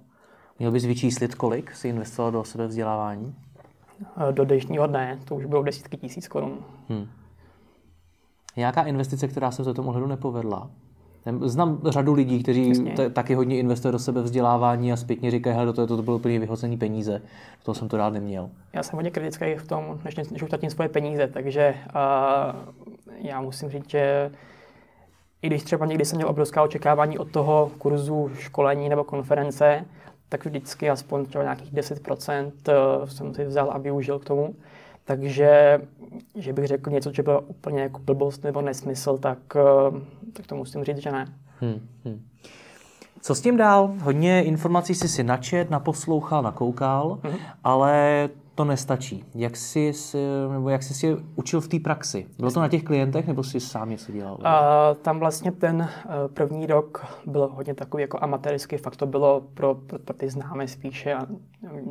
Měl 0.59 0.71
bys 0.71 0.85
vyčíslit, 0.85 1.35
kolik 1.35 1.75
si 1.75 1.89
investoval 1.89 2.33
do 2.33 2.45
sebe 2.45 2.67
vzdělávání? 2.67 3.35
Eh, 4.01 4.33
do 4.33 4.45
dnešního 4.45 4.87
dne 4.87 5.19
to 5.25 5.35
už 5.35 5.45
bylo 5.45 5.63
desítky 5.63 5.97
tisíc 5.97 6.29
korun. 6.29 6.59
Hmm. 6.89 7.07
Nějaká 8.57 8.83
investice, 8.83 9.29
která 9.29 9.51
se 9.51 9.63
v 9.63 9.75
tom 9.75 9.89
ohledu 9.89 10.07
nepovedla? 10.07 10.71
Znám 11.41 11.81
řadu 11.85 12.15
lidí, 12.15 12.43
kteří 12.43 12.73
t- 12.97 13.11
taky 13.11 13.35
hodně 13.35 13.59
investují 13.59 13.93
do 13.93 13.99
sebe 13.99 14.23
vzdělávání 14.23 14.93
a 14.93 14.97
zpětně 14.97 15.31
říkají, 15.31 15.57
že 15.59 15.67
to, 15.67 15.87
to, 15.87 15.97
to 15.97 16.03
bylo 16.03 16.17
úplně 16.17 16.39
vyhozený 16.39 16.77
peníze. 16.77 17.23
To 17.63 17.75
jsem 17.75 17.89
to 17.89 17.97
rád 17.97 18.13
neměl. 18.13 18.51
Já 18.73 18.83
jsem 18.83 18.97
hodně 18.97 19.11
kritický 19.11 19.55
v 19.55 19.67
tom, 19.67 19.99
než, 20.05 20.17
než 20.17 20.43
utratím 20.43 20.71
svoje 20.71 20.89
peníze, 20.89 21.27
takže 21.27 21.75
uh, 21.87 22.75
já 23.19 23.41
musím 23.41 23.69
říct, 23.71 23.91
že 23.91 24.31
i 25.43 25.47
když 25.47 25.63
třeba 25.63 25.87
někdy 25.87 26.05
jsem 26.05 26.17
měl 26.17 26.29
obrovská 26.29 26.63
očekávání 26.63 27.19
od 27.19 27.31
toho 27.31 27.71
kurzu, 27.79 28.31
školení 28.39 28.89
nebo 28.89 29.05
konference, 29.05 29.85
tak 30.29 30.45
vždycky 30.45 30.91
aspoň 30.91 31.27
třeba 31.27 31.45
nějakých 31.45 31.73
10% 31.73 32.53
eh, 32.69 33.07
jsem 33.07 33.35
si 33.35 33.45
vzal 33.45 33.71
a 33.73 33.79
využil 33.79 34.19
k 34.19 34.25
tomu. 34.25 34.55
Takže, 35.05 35.81
že 36.35 36.53
bych 36.53 36.67
řekl 36.67 36.91
něco, 36.91 37.13
co 37.13 37.23
bylo 37.23 37.41
úplně 37.41 37.83
jako 37.83 37.99
blbost 37.99 38.45
nebo 38.45 38.63
nesmysl, 38.63 39.19
tak, 39.19 39.39
eh, 39.57 40.01
tak 40.33 40.47
to 40.47 40.57
musím 40.57 40.85
říct, 40.85 40.99
že 40.99 41.13
ne. 41.13 41.33
Hmm, 41.61 41.89
hmm. 42.05 42.23
Co 43.21 43.35
s 43.35 43.41
tím 43.41 43.57
dál? 43.57 43.95
Hodně 44.03 44.45
informací 44.45 44.95
jsi 44.95 45.09
si 45.09 45.25
načet, 45.25 45.71
naposlouchal, 45.71 46.43
nakoukal, 46.43 47.19
hmm. 47.23 47.37
ale 47.65 48.29
to 48.57 48.65
nestačí. 48.65 49.25
Jak 49.35 49.57
jsi, 49.57 49.93
nebo 50.53 50.69
jak 50.69 50.83
jsi 50.83 50.95
si 50.95 51.17
učil 51.35 51.61
v 51.61 51.69
té 51.69 51.79
praxi? 51.79 52.27
Bylo 52.39 52.51
to 52.51 52.61
na 52.61 52.69
těch 52.69 52.83
klientech, 52.83 53.27
nebo 53.27 53.43
jsi 53.43 53.61
sám 53.61 53.91
něco 53.91 54.13
dělal? 54.13 54.35
Uh, 54.35 54.97
tam 55.03 55.19
vlastně 55.19 55.53
ten 55.53 55.77
uh, 55.81 56.13
první 56.35 56.67
rok 56.67 57.07
byl 57.27 57.49
hodně 57.53 57.75
takový 57.75 58.01
jako 58.01 58.19
amatérský, 58.21 58.77
fakt 58.77 58.97
to 58.97 59.07
bylo 59.07 59.43
pro, 59.55 59.75
pro, 59.75 59.99
pro 59.99 60.15
ty 60.15 60.31
známé 60.31 60.69
spíše, 60.69 61.15
a, 61.15 61.27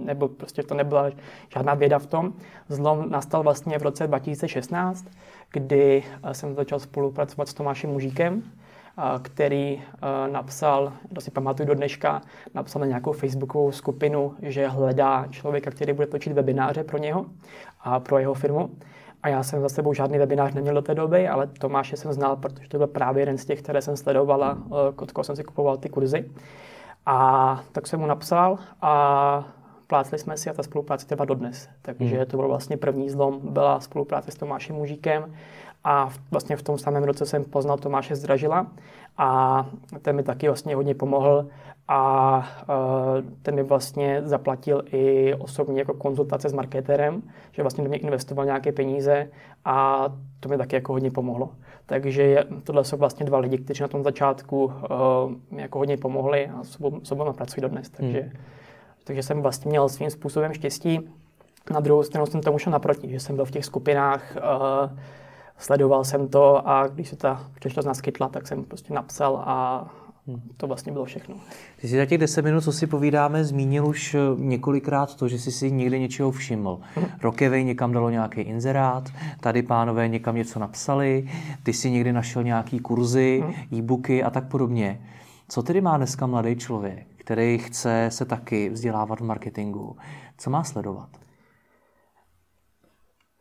nebo 0.05 0.27
prostě 0.27 0.63
to 0.63 0.75
nebyla 0.75 1.09
žádná 1.53 1.73
věda 1.73 1.99
v 1.99 2.05
tom. 2.05 2.33
Zlom 2.69 3.09
nastal 3.09 3.43
vlastně 3.43 3.79
v 3.79 3.83
roce 3.83 4.07
2016, 4.07 5.05
kdy 5.51 6.03
uh, 6.23 6.31
jsem 6.31 6.55
začal 6.55 6.79
spolupracovat 6.79 7.47
s 7.47 7.53
Tomášem 7.53 7.89
Mužíkem, 7.89 8.43
který 9.21 9.81
napsal, 10.31 10.93
to 11.13 11.21
si 11.21 11.31
pamatuju 11.31 11.67
do 11.67 11.73
dneška, 11.73 12.21
napsal 12.53 12.79
na 12.79 12.85
nějakou 12.85 13.11
facebookovou 13.11 13.71
skupinu, 13.71 14.35
že 14.41 14.67
hledá 14.67 15.27
člověka, 15.29 15.71
který 15.71 15.93
bude 15.93 16.07
točit 16.07 16.33
webináře 16.33 16.83
pro 16.83 16.97
něho 16.97 17.25
a 17.81 17.99
pro 17.99 18.17
jeho 18.19 18.33
firmu. 18.33 18.69
A 19.23 19.29
já 19.29 19.43
jsem 19.43 19.61
za 19.61 19.69
sebou 19.69 19.93
žádný 19.93 20.17
webinář 20.17 20.53
neměl 20.53 20.73
do 20.73 20.81
té 20.81 20.95
doby, 20.95 21.27
ale 21.27 21.47
Tomáše 21.47 21.97
jsem 21.97 22.13
znal, 22.13 22.35
protože 22.35 22.69
to 22.69 22.77
byl 22.77 22.87
právě 22.87 23.21
jeden 23.21 23.37
z 23.37 23.45
těch, 23.45 23.61
které 23.61 23.81
jsem 23.81 23.97
sledovala, 23.97 24.57
od 24.95 25.11
koho 25.11 25.23
jsem 25.23 25.35
si 25.35 25.43
kupoval 25.43 25.77
ty 25.77 25.89
kurzy. 25.89 26.31
A 27.05 27.63
tak 27.71 27.87
jsem 27.87 27.99
mu 27.99 28.05
napsal 28.05 28.57
a 28.81 29.47
plácli 29.87 30.17
jsme 30.17 30.37
si 30.37 30.49
a 30.49 30.53
ta 30.53 30.63
spolupráce 30.63 31.07
trvá 31.07 31.25
dodnes. 31.25 31.69
Takže 31.81 32.17
hmm. 32.17 32.25
to 32.25 32.37
byl 32.37 32.47
vlastně 32.47 32.77
první 32.77 33.09
zlom, 33.09 33.39
byla 33.43 33.79
spolupráce 33.79 34.31
s 34.31 34.35
Tomášem 34.35 34.75
Mužíkem 34.75 35.35
a 35.85 36.09
vlastně 36.31 36.55
v 36.55 36.63
tom 36.63 36.77
samém 36.77 37.03
roce 37.03 37.25
jsem 37.25 37.43
poznal 37.43 37.77
Tomáše 37.77 38.15
Zdražila 38.15 38.67
a 39.17 39.65
ten 40.01 40.15
mi 40.15 40.23
taky 40.23 40.47
vlastně 40.47 40.75
hodně 40.75 40.95
pomohl 40.95 41.47
a 41.87 42.37
uh, 42.37 43.25
ten 43.41 43.55
mi 43.55 43.63
vlastně 43.63 44.21
zaplatil 44.25 44.83
i 44.91 45.33
osobně 45.33 45.79
jako 45.79 45.93
konzultace 45.93 46.49
s 46.49 46.53
marketerem, 46.53 47.21
že 47.51 47.61
vlastně 47.61 47.83
do 47.83 47.89
mě 47.89 47.97
investoval 47.97 48.45
nějaké 48.45 48.71
peníze 48.71 49.29
a 49.65 50.05
to 50.39 50.49
mi 50.49 50.57
taky 50.57 50.75
jako 50.75 50.93
hodně 50.93 51.11
pomohlo. 51.11 51.49
Takže 51.85 52.43
tohle 52.63 52.83
jsou 52.83 52.97
vlastně 52.97 53.25
dva 53.25 53.37
lidi, 53.37 53.57
kteří 53.57 53.81
na 53.81 53.87
tom 53.87 54.03
začátku 54.03 54.71
mi 55.51 55.61
jako 55.61 55.79
hodně 55.79 55.97
pomohli 55.97 56.51
a 56.59 56.63
sobou, 56.63 56.99
sobou 57.03 57.33
pracují 57.33 57.61
dodnes. 57.61 57.89
Takže, 57.89 58.21
hmm. 58.21 58.31
takže 59.03 59.23
jsem 59.23 59.41
vlastně 59.41 59.69
měl 59.69 59.89
svým 59.89 60.09
způsobem 60.09 60.53
štěstí. 60.53 61.09
Na 61.71 61.79
druhou 61.79 62.03
stranu 62.03 62.25
jsem 62.25 62.41
tomu 62.41 62.57
šel 62.57 62.71
naproti, 62.71 63.09
že 63.09 63.19
jsem 63.19 63.35
byl 63.35 63.45
v 63.45 63.51
těch 63.51 63.65
skupinách, 63.65 64.37
uh, 64.37 64.97
sledoval 65.57 66.03
jsem 66.03 66.27
to 66.27 66.69
a 66.69 66.87
když 66.87 67.09
se 67.09 67.15
ta 67.15 67.51
příležitost 67.55 67.85
naskytla, 67.85 68.29
tak 68.29 68.47
jsem 68.47 68.63
prostě 68.63 68.93
napsal 68.93 69.43
a 69.45 69.87
Hmm. 70.27 70.41
To 70.57 70.67
vlastně 70.67 70.91
bylo 70.91 71.05
všechno. 71.05 71.35
Ty 71.81 71.87
jsi 71.87 71.97
za 71.97 72.05
těch 72.05 72.17
10 72.17 72.41
minut, 72.41 72.61
co 72.61 72.71
si 72.71 72.87
povídáme, 72.87 73.43
zmínil 73.43 73.87
už 73.87 74.13
eh, 74.13 74.19
několikrát 74.35 75.15
to, 75.15 75.27
že 75.27 75.39
jsi 75.39 75.51
si 75.51 75.71
někde 75.71 75.99
něčeho 75.99 76.31
všiml. 76.31 76.79
Hmm. 76.95 77.05
Rokevej 77.21 77.63
někam 77.63 77.91
dalo 77.91 78.09
nějaký 78.09 78.41
inzerát, 78.41 79.09
tady 79.39 79.63
pánové 79.63 80.07
někam 80.07 80.35
něco 80.35 80.59
napsali, 80.59 81.29
ty 81.63 81.73
si 81.73 81.91
někdy 81.91 82.13
našel 82.13 82.43
nějaký 82.43 82.79
kurzy, 82.79 83.43
hmm. 83.43 83.53
e-booky 83.73 84.23
a 84.23 84.29
tak 84.29 84.47
podobně. 84.47 85.01
Co 85.49 85.63
tedy 85.63 85.81
má 85.81 85.97
dneska 85.97 86.27
mladý 86.27 86.55
člověk, 86.55 87.07
který 87.17 87.57
chce 87.57 88.07
se 88.11 88.25
taky 88.25 88.69
vzdělávat 88.69 89.19
v 89.19 89.23
marketingu? 89.23 89.97
Co 90.37 90.49
má 90.49 90.63
sledovat? 90.63 91.09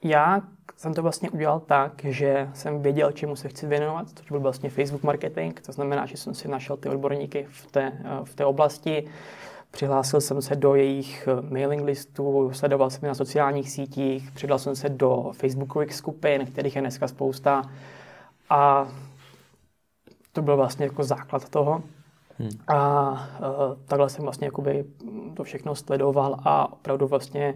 Já 0.04 0.42
jsem 0.76 0.94
to 0.94 1.02
vlastně 1.02 1.30
udělal 1.30 1.60
tak, 1.60 1.92
že 2.04 2.50
jsem 2.54 2.82
věděl, 2.82 3.12
čemu 3.12 3.36
se 3.36 3.48
chci 3.48 3.66
věnovat, 3.66 4.06
což 4.14 4.30
byl 4.30 4.40
vlastně 4.40 4.70
Facebook 4.70 5.02
marketing, 5.02 5.60
to 5.60 5.72
znamená, 5.72 6.06
že 6.06 6.16
jsem 6.16 6.34
si 6.34 6.48
našel 6.48 6.76
ty 6.76 6.88
odborníky 6.88 7.46
v 7.50 7.66
té, 7.66 7.92
v 8.24 8.34
té 8.34 8.44
oblasti, 8.44 9.04
přihlásil 9.70 10.20
jsem 10.20 10.42
se 10.42 10.56
do 10.56 10.74
jejich 10.74 11.28
mailing 11.50 11.84
listů, 11.84 12.50
sledoval 12.52 12.90
jsem 12.90 13.00
je 13.02 13.08
na 13.08 13.14
sociálních 13.14 13.70
sítích, 13.70 14.30
přidal 14.30 14.58
jsem 14.58 14.76
se 14.76 14.88
do 14.88 15.30
Facebookových 15.32 15.94
skupin, 15.94 16.46
kterých 16.46 16.76
je 16.76 16.80
dneska 16.80 17.08
spousta 17.08 17.62
a 18.50 18.88
to 20.32 20.42
byl 20.42 20.56
vlastně 20.56 20.86
jako 20.86 21.04
základ 21.04 21.48
toho. 21.48 21.82
Hmm. 22.38 22.50
A, 22.68 22.76
a 22.76 23.28
takhle 23.86 24.08
jsem 24.08 24.24
vlastně 24.24 24.46
jakoby 24.46 24.84
to 25.34 25.44
všechno 25.44 25.74
sledoval 25.74 26.40
a 26.44 26.72
opravdu 26.72 27.06
vlastně 27.06 27.54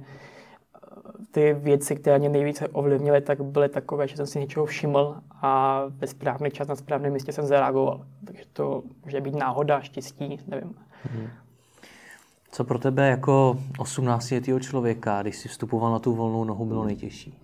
ty 1.31 1.53
věci, 1.53 1.97
které 1.97 2.19
mě 2.19 2.29
nejvíce 2.29 2.69
ovlivnily, 2.69 3.21
tak 3.21 3.41
byly 3.41 3.69
takové, 3.69 4.09
že 4.09 4.17
jsem 4.17 4.27
si 4.27 4.41
něčeho 4.41 4.67
všiml 4.67 5.17
a 5.43 5.83
ve 5.89 6.07
správný 6.07 6.51
čas 6.51 6.69
na 6.69 6.77
správném 6.77 7.13
místě 7.13 7.33
jsem 7.33 7.47
zareagoval. 7.47 8.07
Takže 8.25 8.43
to 8.53 8.83
může 9.05 9.21
být 9.21 9.35
náhoda, 9.35 9.81
štěstí, 9.81 10.41
nevím. 10.47 10.75
Hmm. 11.13 11.29
Co 12.51 12.65
pro 12.65 12.79
tebe 12.79 13.09
jako 13.09 13.59
18-letého 13.79 14.61
člověka, 14.61 15.23
když 15.23 15.37
jsi 15.37 15.49
vstupoval 15.49 15.93
na 15.93 15.99
tu 15.99 16.15
volnou 16.15 16.45
nohu, 16.45 16.65
bylo 16.67 16.85
nejtěžší? 16.85 17.39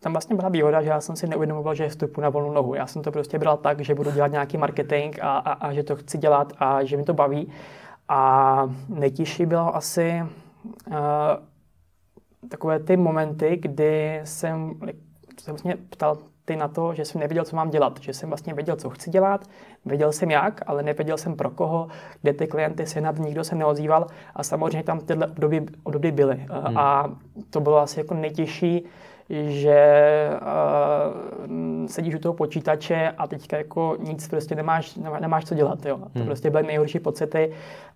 Tam 0.00 0.12
vlastně 0.12 0.36
byla 0.36 0.48
výhoda, 0.48 0.82
že 0.82 0.88
já 0.88 1.00
jsem 1.00 1.16
si 1.16 1.26
neuvědomoval, 1.26 1.74
že 1.74 1.88
vstupu 1.88 2.20
na 2.20 2.28
volnou 2.28 2.52
nohu. 2.52 2.74
Já 2.74 2.86
jsem 2.86 3.02
to 3.02 3.12
prostě 3.12 3.38
bral 3.38 3.56
tak, 3.56 3.80
že 3.80 3.94
budu 3.94 4.10
dělat 4.10 4.32
nějaký 4.32 4.56
marketing 4.56 5.18
a, 5.20 5.38
a, 5.38 5.52
a 5.52 5.72
že 5.72 5.82
to 5.82 5.96
chci 5.96 6.18
dělat 6.18 6.52
a 6.58 6.84
že 6.84 6.96
mi 6.96 7.04
to 7.04 7.14
baví. 7.14 7.52
A 8.08 8.70
nejtěžší 8.88 9.46
bylo 9.46 9.76
asi 9.76 10.22
uh, 10.86 10.96
takové 12.48 12.78
ty 12.78 12.96
momenty, 12.96 13.56
kdy 13.56 14.20
jsem 14.24 14.74
se 15.40 15.50
vlastně 15.50 15.76
ptal 15.90 16.18
ty 16.44 16.56
na 16.56 16.68
to, 16.68 16.94
že 16.94 17.04
jsem 17.04 17.20
nevěděl, 17.20 17.44
co 17.44 17.56
mám 17.56 17.70
dělat, 17.70 18.00
že 18.00 18.12
jsem 18.12 18.28
vlastně 18.28 18.54
věděl, 18.54 18.76
co 18.76 18.90
chci 18.90 19.10
dělat, 19.10 19.46
věděl 19.84 20.12
jsem 20.12 20.30
jak, 20.30 20.62
ale 20.66 20.82
nevěděl 20.82 21.18
jsem 21.18 21.36
pro 21.36 21.50
koho, 21.50 21.88
kde 22.22 22.32
ty 22.32 22.46
klienty 22.46 22.86
se 22.86 23.00
nad 23.00 23.18
nikdo 23.18 23.44
se 23.44 23.54
neozýval 23.54 24.06
a 24.34 24.42
samozřejmě 24.42 24.82
tam 24.82 25.00
tyhle 25.00 25.26
období, 25.26 25.66
období 25.82 26.12
byly. 26.12 26.36
Hmm. 26.36 26.78
A 26.78 27.10
to 27.50 27.60
bylo 27.60 27.78
asi 27.78 28.00
jako 28.00 28.14
nejtěžší, 28.14 28.84
že 29.30 30.30
uh, 31.46 31.86
sedíš 31.86 32.14
u 32.14 32.18
toho 32.18 32.34
počítače 32.34 33.14
a 33.18 33.26
teďka 33.26 33.56
jako 33.56 33.96
nic 34.00 34.28
prostě 34.28 34.54
nemáš, 34.54 34.98
nemáš 35.20 35.44
co 35.44 35.54
dělat. 35.54 35.86
Jo. 35.86 35.98
To 35.98 36.18
hmm. 36.18 36.26
prostě 36.26 36.50
byly 36.50 36.62
nejhorší 36.62 36.98
pocity 36.98 37.52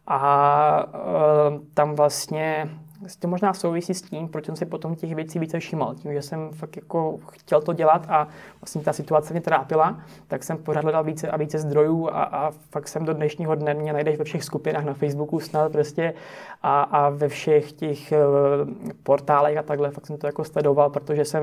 a 0.06 0.86
uh, 0.86 1.58
tam 1.74 1.94
vlastně 1.94 2.70
to 3.18 3.28
možná 3.28 3.54
souvisí 3.54 3.94
s 3.94 4.02
tím, 4.02 4.28
proč 4.28 4.46
jsem 4.46 4.56
si 4.56 4.66
potom 4.66 4.94
těch 4.94 5.14
věcí 5.14 5.38
více 5.38 5.58
všiml. 5.58 5.94
Tím, 5.94 6.12
že 6.12 6.22
jsem 6.22 6.50
fakt 6.50 6.76
jako 6.76 7.18
chtěl 7.30 7.60
to 7.60 7.72
dělat 7.72 8.06
a 8.08 8.28
vlastně 8.60 8.82
ta 8.82 8.92
situace 8.92 9.32
mě 9.34 9.40
trápila, 9.40 10.00
tak 10.28 10.44
jsem 10.44 10.58
pořád 10.58 10.82
hledal 10.82 11.04
více 11.04 11.30
a 11.30 11.36
více 11.36 11.58
zdrojů 11.58 12.08
a, 12.08 12.22
a 12.22 12.50
fakt 12.70 12.88
jsem 12.88 13.04
do 13.04 13.14
dnešního 13.14 13.54
dne 13.54 13.74
mě 13.74 13.92
najdeš 13.92 14.18
ve 14.18 14.24
všech 14.24 14.44
skupinách 14.44 14.84
na 14.84 14.94
Facebooku 14.94 15.40
snad 15.40 15.72
prostě 15.72 16.14
a, 16.62 16.82
a 16.82 17.08
ve 17.08 17.28
všech 17.28 17.72
těch 17.72 18.12
uh, 18.12 18.92
portálech 19.02 19.58
a 19.58 19.62
takhle, 19.62 19.90
fakt 19.90 20.06
jsem 20.06 20.18
to 20.18 20.26
jako 20.26 20.44
sledoval, 20.44 20.90
protože 20.90 21.24
jsem 21.24 21.42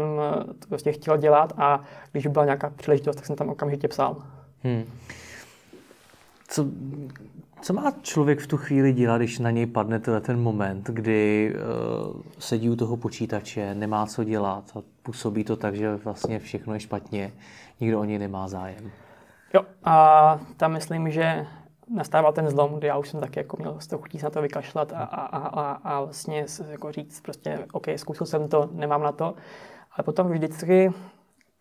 to 0.60 0.68
prostě 0.68 0.92
chtěl 0.92 1.18
dělat 1.18 1.54
a 1.58 1.82
když 2.12 2.28
byla 2.28 2.46
nějaká 2.46 2.70
příležitost, 2.70 3.16
tak 3.16 3.26
jsem 3.26 3.36
tam 3.36 3.50
okamžitě 3.50 3.88
psal. 3.88 4.18
Hmm. 4.64 4.84
Co, 6.54 6.66
co 7.62 7.74
má 7.74 7.92
člověk 8.02 8.40
v 8.40 8.48
tu 8.48 8.58
chvíli 8.58 8.94
dělat, 8.94 9.18
když 9.18 9.40
na 9.40 9.52
něj 9.52 9.66
padne 9.66 10.00
ten 10.00 10.40
moment, 10.42 10.90
kdy 10.90 11.54
uh, 11.56 12.22
sedí 12.40 12.70
u 12.70 12.76
toho 12.76 12.98
počítače, 12.98 13.76
nemá 13.76 14.06
co 14.06 14.24
dělat 14.24 14.72
a 14.76 14.82
působí 15.04 15.44
to 15.44 15.56
tak, 15.56 15.76
že 15.76 15.96
vlastně 15.96 16.40
všechno 16.40 16.74
je 16.74 16.80
špatně, 16.80 17.34
nikdo 17.80 18.00
o 18.00 18.04
něj 18.04 18.20
nemá 18.20 18.48
zájem? 18.48 18.92
Jo, 19.54 19.62
a 19.84 20.40
tam 20.58 20.72
myslím, 20.72 21.12
že 21.12 21.48
nastával 21.90 22.34
ten 22.34 22.50
zlom, 22.50 22.76
kdy 22.76 22.88
já 22.88 22.98
už 22.98 23.10
jsem 23.10 23.20
taky 23.20 23.40
jako 23.40 23.58
měl 23.58 23.76
z 23.80 23.88
toho 23.88 24.02
chutí 24.02 24.20
se 24.20 24.26
na 24.26 24.30
to 24.30 24.42
vykašlat 24.42 24.94
a, 24.94 25.04
a, 25.04 25.38
a, 25.38 25.72
a 25.72 26.02
vlastně 26.02 26.46
jako 26.70 26.92
říct 26.92 27.22
prostě, 27.22 27.66
OK, 27.72 27.86
zkusil 27.96 28.28
jsem 28.28 28.48
to, 28.48 28.70
nemám 28.74 29.04
na 29.04 29.12
to, 29.12 29.26
ale 29.98 30.04
potom 30.04 30.28
vždycky 30.28 30.94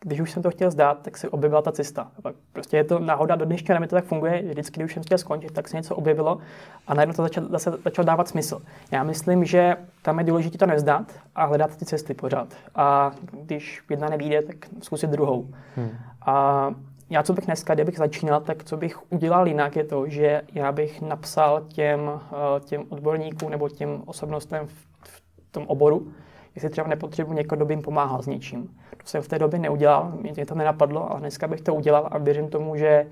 když 0.05 0.21
už 0.21 0.31
jsem 0.31 0.43
to 0.43 0.51
chtěl 0.51 0.71
zdát, 0.71 1.03
tak 1.03 1.17
se 1.17 1.29
objevila 1.29 1.63
ta 1.63 1.73
cesta. 1.73 2.11
Prostě 2.53 2.77
je 2.77 2.85
to 2.85 2.99
náhoda, 2.99 3.37
do 3.37 3.45
dnešního 3.45 3.81
mi 3.81 3.87
to 3.87 3.97
tak 3.97 4.05
funguje, 4.05 4.43
vždycky, 4.43 4.81
když 4.81 4.95
jsem 4.95 5.03
chtěl 5.03 5.19
skončit, 5.19 5.53
tak 5.53 5.69
se 5.69 5.77
něco 5.77 5.97
objevilo 5.97 6.39
a 6.87 6.95
najednou 6.95 7.15
to 7.15 7.23
začalo, 7.23 7.49
zase 7.49 7.71
začalo 7.85 8.07
dávat 8.07 8.29
smysl. 8.29 8.63
Já 8.91 9.03
myslím, 9.03 9.45
že 9.45 9.77
tam 10.03 10.19
je 10.19 10.25
důležité 10.25 10.59
to 10.59 10.67
nezdat 10.67 11.13
a 11.35 11.45
hledat 11.45 11.77
ty 11.77 11.85
cesty 11.85 12.15
pořád. 12.15 12.49
A 12.75 13.11
když 13.33 13.83
jedna 13.91 14.09
nevíde, 14.09 14.43
tak 14.43 14.57
zkusit 14.83 15.11
druhou. 15.11 15.49
Hmm. 15.77 15.91
A 16.27 16.69
já, 17.11 17.23
co 17.23 17.33
bych 17.33 17.47
dneska, 17.47 17.75
kdybych 17.75 17.99
začínal, 17.99 18.41
tak 18.41 18.65
co 18.65 18.77
bych 18.77 19.13
udělal 19.13 19.49
jinak, 19.49 19.77
je 19.77 19.85
to, 19.85 20.09
že 20.09 20.43
já 20.53 20.73
bych 20.73 21.03
napsal 21.03 21.65
těm, 21.69 22.01
eh, 22.11 22.61
těm 22.61 22.85
odborníkům 22.89 23.51
nebo 23.51 23.69
těm 23.69 24.03
osobnostem 24.07 24.67
v, 24.67 24.73
v 25.03 25.23
tom 25.51 25.65
oboru, 25.67 26.13
jestli 26.55 26.71
třeba 26.71 26.89
nepotřebuji 26.89 27.33
někoho, 27.33 27.57
kdo 27.57 27.65
by 27.65 27.73
jim 27.75 27.83
pomáhal 27.83 28.23
s 28.23 28.27
něčím. 28.27 28.77
To 28.91 29.07
jsem 29.07 29.23
v 29.23 29.29
té 29.29 29.39
době 29.39 29.59
neudělal, 29.59 30.13
mě 30.21 30.47
to 30.47 30.55
nenapadlo, 30.55 31.11
ale 31.11 31.21
dneska 31.21 31.49
bych 31.49 31.61
to 31.61 31.75
udělal 31.75 32.09
a 32.11 32.19
věřím 32.19 32.49
tomu, 32.49 32.77
že 32.77 33.07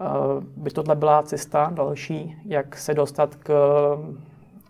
uh, 0.00 0.44
by 0.56 0.70
tohle 0.70 0.96
byla 0.96 1.22
cesta 1.22 1.70
další, 1.74 2.36
jak 2.44 2.76
se 2.76 2.94
dostat 2.94 3.34
k 3.34 3.50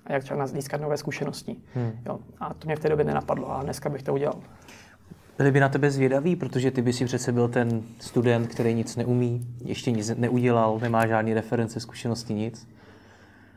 jak 0.09 0.25
třeba 0.25 0.47
získat 0.47 0.81
nové 0.81 0.97
zkušenosti. 0.97 1.57
Hmm. 1.75 1.93
Jo. 2.07 2.19
A 2.41 2.55
to 2.55 2.67
mě 2.67 2.77
v 2.77 2.81
té 2.81 2.89
době 2.89 3.05
nenapadlo, 3.05 3.53
ale 3.53 3.65
dneska 3.65 3.89
bych 3.89 4.03
to 4.03 4.13
udělal. 4.13 4.37
Byli 5.39 5.51
by 5.51 5.61
na 5.61 5.69
tebe 5.69 5.91
zvědaví, 5.91 6.37
protože 6.37 6.71
ty 6.71 6.83
by 6.83 6.93
si 6.93 7.05
přece 7.05 7.33
byl 7.33 7.49
ten 7.49 7.83
student, 8.01 8.49
který 8.49 8.75
nic 8.75 8.97
neumí, 8.97 9.47
ještě 9.65 9.91
nic 9.91 10.11
neudělal, 10.17 10.79
nemá 10.83 11.07
žádný 11.07 11.35
reference, 11.35 11.81
zkušenosti, 11.81 12.35
nic. 12.35 12.69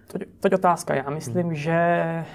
To, 0.08 0.20
to 0.40 0.48
je 0.48 0.56
otázka. 0.56 0.96
Já 0.96 1.10
myslím, 1.10 1.46
hmm. 1.46 1.56
že 1.56 2.26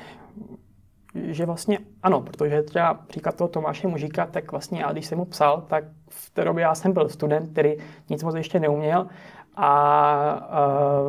že 1.14 1.46
vlastně 1.46 1.78
ano, 2.02 2.20
protože 2.20 2.62
třeba 2.62 2.94
příklad 2.94 3.36
toho 3.36 3.48
Tomáše 3.48 3.88
Mužíka, 3.88 4.26
tak 4.26 4.52
vlastně 4.52 4.80
já, 4.80 4.92
když 4.92 5.06
jsem 5.06 5.18
mu 5.18 5.24
psal, 5.24 5.64
tak 5.68 5.84
v 6.08 6.30
té 6.30 6.44
době 6.44 6.62
já 6.62 6.74
jsem 6.74 6.92
byl 6.92 7.08
student, 7.08 7.50
který 7.52 7.76
nic 8.10 8.22
moc 8.22 8.34
ještě 8.34 8.60
neuměl 8.60 9.06
a 9.56 10.50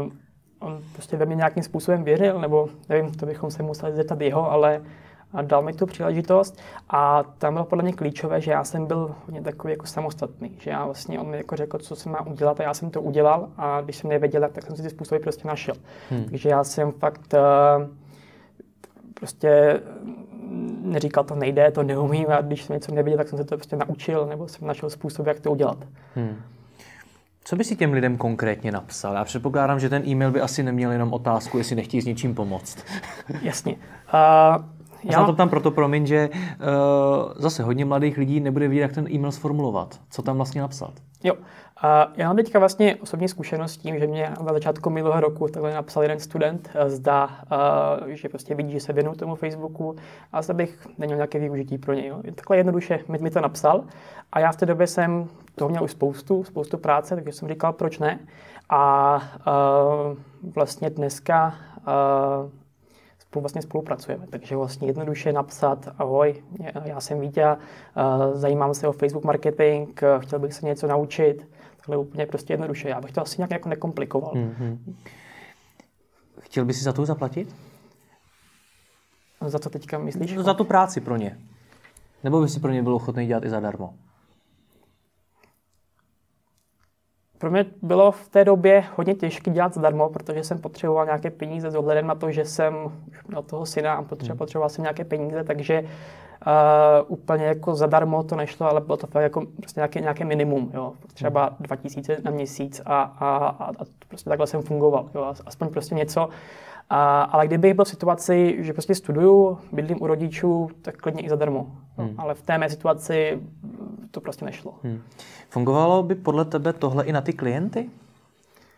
uh, 0.01 0.11
on 0.59 0.81
prostě 0.93 1.17
ve 1.17 1.25
mě 1.25 1.35
nějakým 1.35 1.63
způsobem 1.63 2.03
věřil, 2.03 2.39
nebo 2.39 2.69
nevím, 2.89 3.11
to 3.11 3.25
bychom 3.25 3.51
se 3.51 3.63
museli 3.63 3.95
zeptat 3.95 4.21
jeho, 4.21 4.51
ale 4.51 4.81
a 5.33 5.41
dal 5.41 5.61
mi 5.61 5.73
tu 5.73 5.85
příležitost 5.85 6.61
a 6.89 7.23
tam 7.23 7.53
bylo 7.53 7.65
podle 7.65 7.83
mě 7.83 7.93
klíčové, 7.93 8.41
že 8.41 8.51
já 8.51 8.63
jsem 8.63 8.85
byl 8.85 9.15
hodně 9.25 9.41
takový 9.41 9.73
jako 9.73 9.85
samostatný, 9.85 10.57
že 10.59 10.69
já 10.69 10.85
vlastně, 10.85 11.19
on 11.19 11.27
mi 11.27 11.37
jako 11.37 11.55
řekl, 11.55 11.77
co 11.77 11.95
se 11.95 12.09
má 12.09 12.27
udělat 12.27 12.59
a 12.59 12.63
já 12.63 12.73
jsem 12.73 12.89
to 12.89 13.01
udělal 13.01 13.49
a 13.57 13.81
když 13.81 13.95
jsem 13.95 14.09
nevěděl, 14.09 14.49
tak 14.51 14.63
jsem 14.63 14.75
si 14.75 14.83
ty 14.83 14.89
způsoby 14.89 15.21
prostě 15.21 15.47
našel. 15.47 15.75
Hmm. 16.09 16.25
Takže 16.29 16.49
já 16.49 16.63
jsem 16.63 16.91
fakt 16.91 17.33
uh, 17.33 17.87
prostě 19.19 19.81
neříkal, 20.81 21.23
to 21.23 21.35
nejde, 21.35 21.71
to 21.71 21.83
neumím 21.83 22.25
a 22.29 22.41
když 22.41 22.63
jsem 22.63 22.73
něco 22.73 22.95
nevěděl, 22.95 23.17
tak 23.17 23.29
jsem 23.29 23.37
se 23.37 23.43
to 23.43 23.57
prostě 23.57 23.75
naučil 23.75 24.25
nebo 24.25 24.47
jsem 24.47 24.67
našel 24.67 24.89
způsob, 24.89 25.27
jak 25.27 25.39
to 25.39 25.51
udělat. 25.51 25.77
Hmm. 26.15 26.35
Co 27.43 27.55
by 27.55 27.63
si 27.63 27.75
těm 27.75 27.93
lidem 27.93 28.17
konkrétně 28.17 28.71
napsal? 28.71 29.15
Já 29.15 29.23
předpokládám, 29.23 29.79
že 29.79 29.89
ten 29.89 30.07
e-mail 30.07 30.31
by 30.31 30.41
asi 30.41 30.63
neměl 30.63 30.91
jenom 30.91 31.13
otázku, 31.13 31.57
jestli 31.57 31.75
nechtějí 31.75 32.01
s 32.01 32.05
něčím 32.05 32.35
pomoct. 32.35 32.85
Jasně. 33.41 33.75
Uh, 34.13 34.63
já, 35.03 35.19
já 35.19 35.25
to 35.25 35.33
tam 35.33 35.49
proto, 35.49 35.71
promiň, 35.71 36.05
že 36.05 36.29
uh, 36.29 37.33
zase 37.35 37.63
hodně 37.63 37.85
mladých 37.85 38.17
lidí 38.17 38.39
nebude 38.39 38.67
vědět, 38.67 38.81
jak 38.81 38.93
ten 38.93 39.07
e-mail 39.11 39.31
sformulovat. 39.31 39.99
Co 40.09 40.21
tam 40.21 40.35
vlastně 40.35 40.61
napsat? 40.61 40.93
Jo. 41.23 41.33
Uh, 41.83 42.13
já 42.17 42.27
mám 42.27 42.35
teďka 42.35 42.59
vlastně 42.59 42.95
osobní 42.95 43.27
zkušenost 43.27 43.71
s 43.71 43.77
tím, 43.77 43.99
že 43.99 44.07
mě 44.07 44.33
na 44.45 44.53
začátku 44.53 44.89
minulého 44.89 45.21
roku 45.21 45.47
takhle 45.47 45.73
napsal 45.73 46.03
jeden 46.03 46.19
student, 46.19 46.69
uh, 46.75 46.89
zda, 46.89 47.29
uh, 48.01 48.07
že 48.07 48.29
prostě 48.29 48.55
vidí, 48.55 48.71
že 48.71 48.79
se 48.79 48.93
věnu 48.93 49.15
tomu 49.15 49.35
Facebooku 49.35 49.95
a 50.33 50.41
zda 50.41 50.53
bych 50.53 50.87
neměl 50.97 51.17
nějaké 51.17 51.39
využití 51.39 51.77
pro 51.77 51.93
něj. 51.93 52.13
Takhle 52.35 52.57
jednoduše 52.57 52.99
mi, 53.07 53.17
mi 53.17 53.29
to 53.29 53.41
napsal 53.41 53.83
a 54.31 54.39
já 54.39 54.51
v 54.51 54.55
té 54.55 54.65
době 54.65 54.87
jsem 54.87 55.29
toho 55.55 55.69
měl 55.69 55.83
už 55.83 55.91
spoustu, 55.91 56.43
spoustu 56.43 56.77
práce, 56.77 57.15
takže 57.15 57.31
jsem 57.31 57.49
říkal, 57.49 57.73
proč 57.73 57.99
ne. 57.99 58.19
A 58.69 59.15
uh, 59.15 60.17
vlastně 60.55 60.89
dneska 60.89 61.55
uh, 61.77 62.51
spolu 63.19 63.41
vlastně 63.41 63.61
spolupracujeme. 63.61 64.27
Takže 64.29 64.55
vlastně 64.55 64.87
jednoduše 64.87 65.33
napsat, 65.33 65.89
ahoj, 65.97 66.43
já 66.85 66.99
jsem 66.99 67.19
Vítě, 67.19 67.57
zajímám 68.33 68.73
se 68.73 68.87
o 68.87 68.91
Facebook 68.91 69.23
marketing, 69.23 69.89
chtěl 70.19 70.39
bych 70.39 70.53
se 70.53 70.65
něco 70.65 70.87
naučit. 70.87 71.47
Takhle 71.89 72.07
úplně 72.07 72.25
prostě 72.25 72.53
jednoduše. 72.53 72.89
Já 72.89 73.01
bych 73.01 73.11
to 73.11 73.21
asi 73.21 73.35
nějak 73.37 73.51
jako 73.51 73.69
nekomplikoval. 73.69 74.33
Mm-hmm. 74.33 74.77
Chtěl 76.39 76.65
bys 76.65 76.77
si 76.77 76.83
za 76.83 76.93
to 76.93 77.05
zaplatit? 77.05 77.55
Za 79.47 79.59
co 79.59 79.69
teďka 79.69 79.97
myslíš? 79.97 80.37
Za 80.37 80.53
tu 80.53 80.63
práci 80.63 81.01
pro 81.01 81.15
ně. 81.17 81.39
Nebo 82.23 82.41
by 82.41 82.49
si 82.49 82.59
pro 82.59 82.71
ně 82.71 82.83
byl 82.83 82.95
ochotný 82.95 83.27
dělat 83.27 83.43
i 83.45 83.49
zadarmo? 83.49 83.93
Pro 87.39 87.51
mě 87.51 87.65
bylo 87.81 88.11
v 88.11 88.29
té 88.29 88.45
době 88.45 88.83
hodně 88.95 89.15
těžké 89.15 89.51
dělat 89.51 89.73
zadarmo, 89.73 90.09
protože 90.09 90.43
jsem 90.43 90.59
potřeboval 90.59 91.05
nějaké 91.05 91.29
peníze 91.29 91.71
s 91.71 91.75
ohledem 91.75 92.07
na 92.07 92.15
to, 92.15 92.31
že 92.31 92.45
jsem 92.45 92.75
už 93.11 93.23
měl 93.27 93.41
toho 93.43 93.65
syna 93.65 93.93
a 93.93 94.01
potřeboval, 94.01 94.33
hmm. 94.33 94.37
potřeboval 94.37 94.69
jsem 94.69 94.83
nějaké 94.83 95.03
peníze, 95.03 95.43
takže 95.43 95.81
uh, 95.81 95.87
úplně 97.07 97.45
jako 97.45 97.75
zadarmo 97.75 98.23
to 98.23 98.35
nešlo, 98.35 98.69
ale 98.69 98.81
bylo 98.81 98.97
to 98.97 99.07
fakt 99.07 99.23
jako 99.23 99.43
prostě 99.57 99.79
nějaké, 99.79 100.01
nějaké 100.01 100.25
minimum, 100.25 100.71
jo. 100.73 100.93
třeba 101.13 101.55
2000 101.59 102.13
hmm. 102.13 102.23
na 102.23 102.31
měsíc 102.31 102.81
a, 102.85 103.01
a, 103.01 103.37
a, 103.37 103.65
a 103.65 103.85
prostě 104.07 104.29
takhle 104.29 104.47
jsem 104.47 104.61
fungoval, 104.61 105.09
jo. 105.15 105.33
aspoň 105.45 105.69
prostě 105.69 105.95
něco. 105.95 106.29
A, 106.89 107.21
ale 107.21 107.47
kdybych 107.47 107.73
byl 107.73 107.85
v 107.85 107.89
situaci, 107.89 108.55
že 108.59 108.73
prostě 108.73 108.95
studuju, 108.95 109.57
bydlím 109.71 109.97
u 110.01 110.07
rodičů, 110.07 110.69
tak 110.81 110.97
klidně 110.97 111.21
i 111.21 111.29
zadarmo. 111.29 111.67
Hmm. 111.97 112.15
Ale 112.17 112.33
v 112.33 112.41
té 112.41 112.57
mé 112.57 112.69
situaci 112.69 113.39
to 114.11 114.21
prostě 114.21 114.45
nešlo. 114.45 114.73
Hmm. 114.83 115.01
Fungovalo 115.49 116.03
by 116.03 116.15
podle 116.15 116.45
tebe 116.45 116.73
tohle 116.73 117.05
i 117.05 117.11
na 117.11 117.21
ty 117.21 117.33
klienty? 117.33 117.89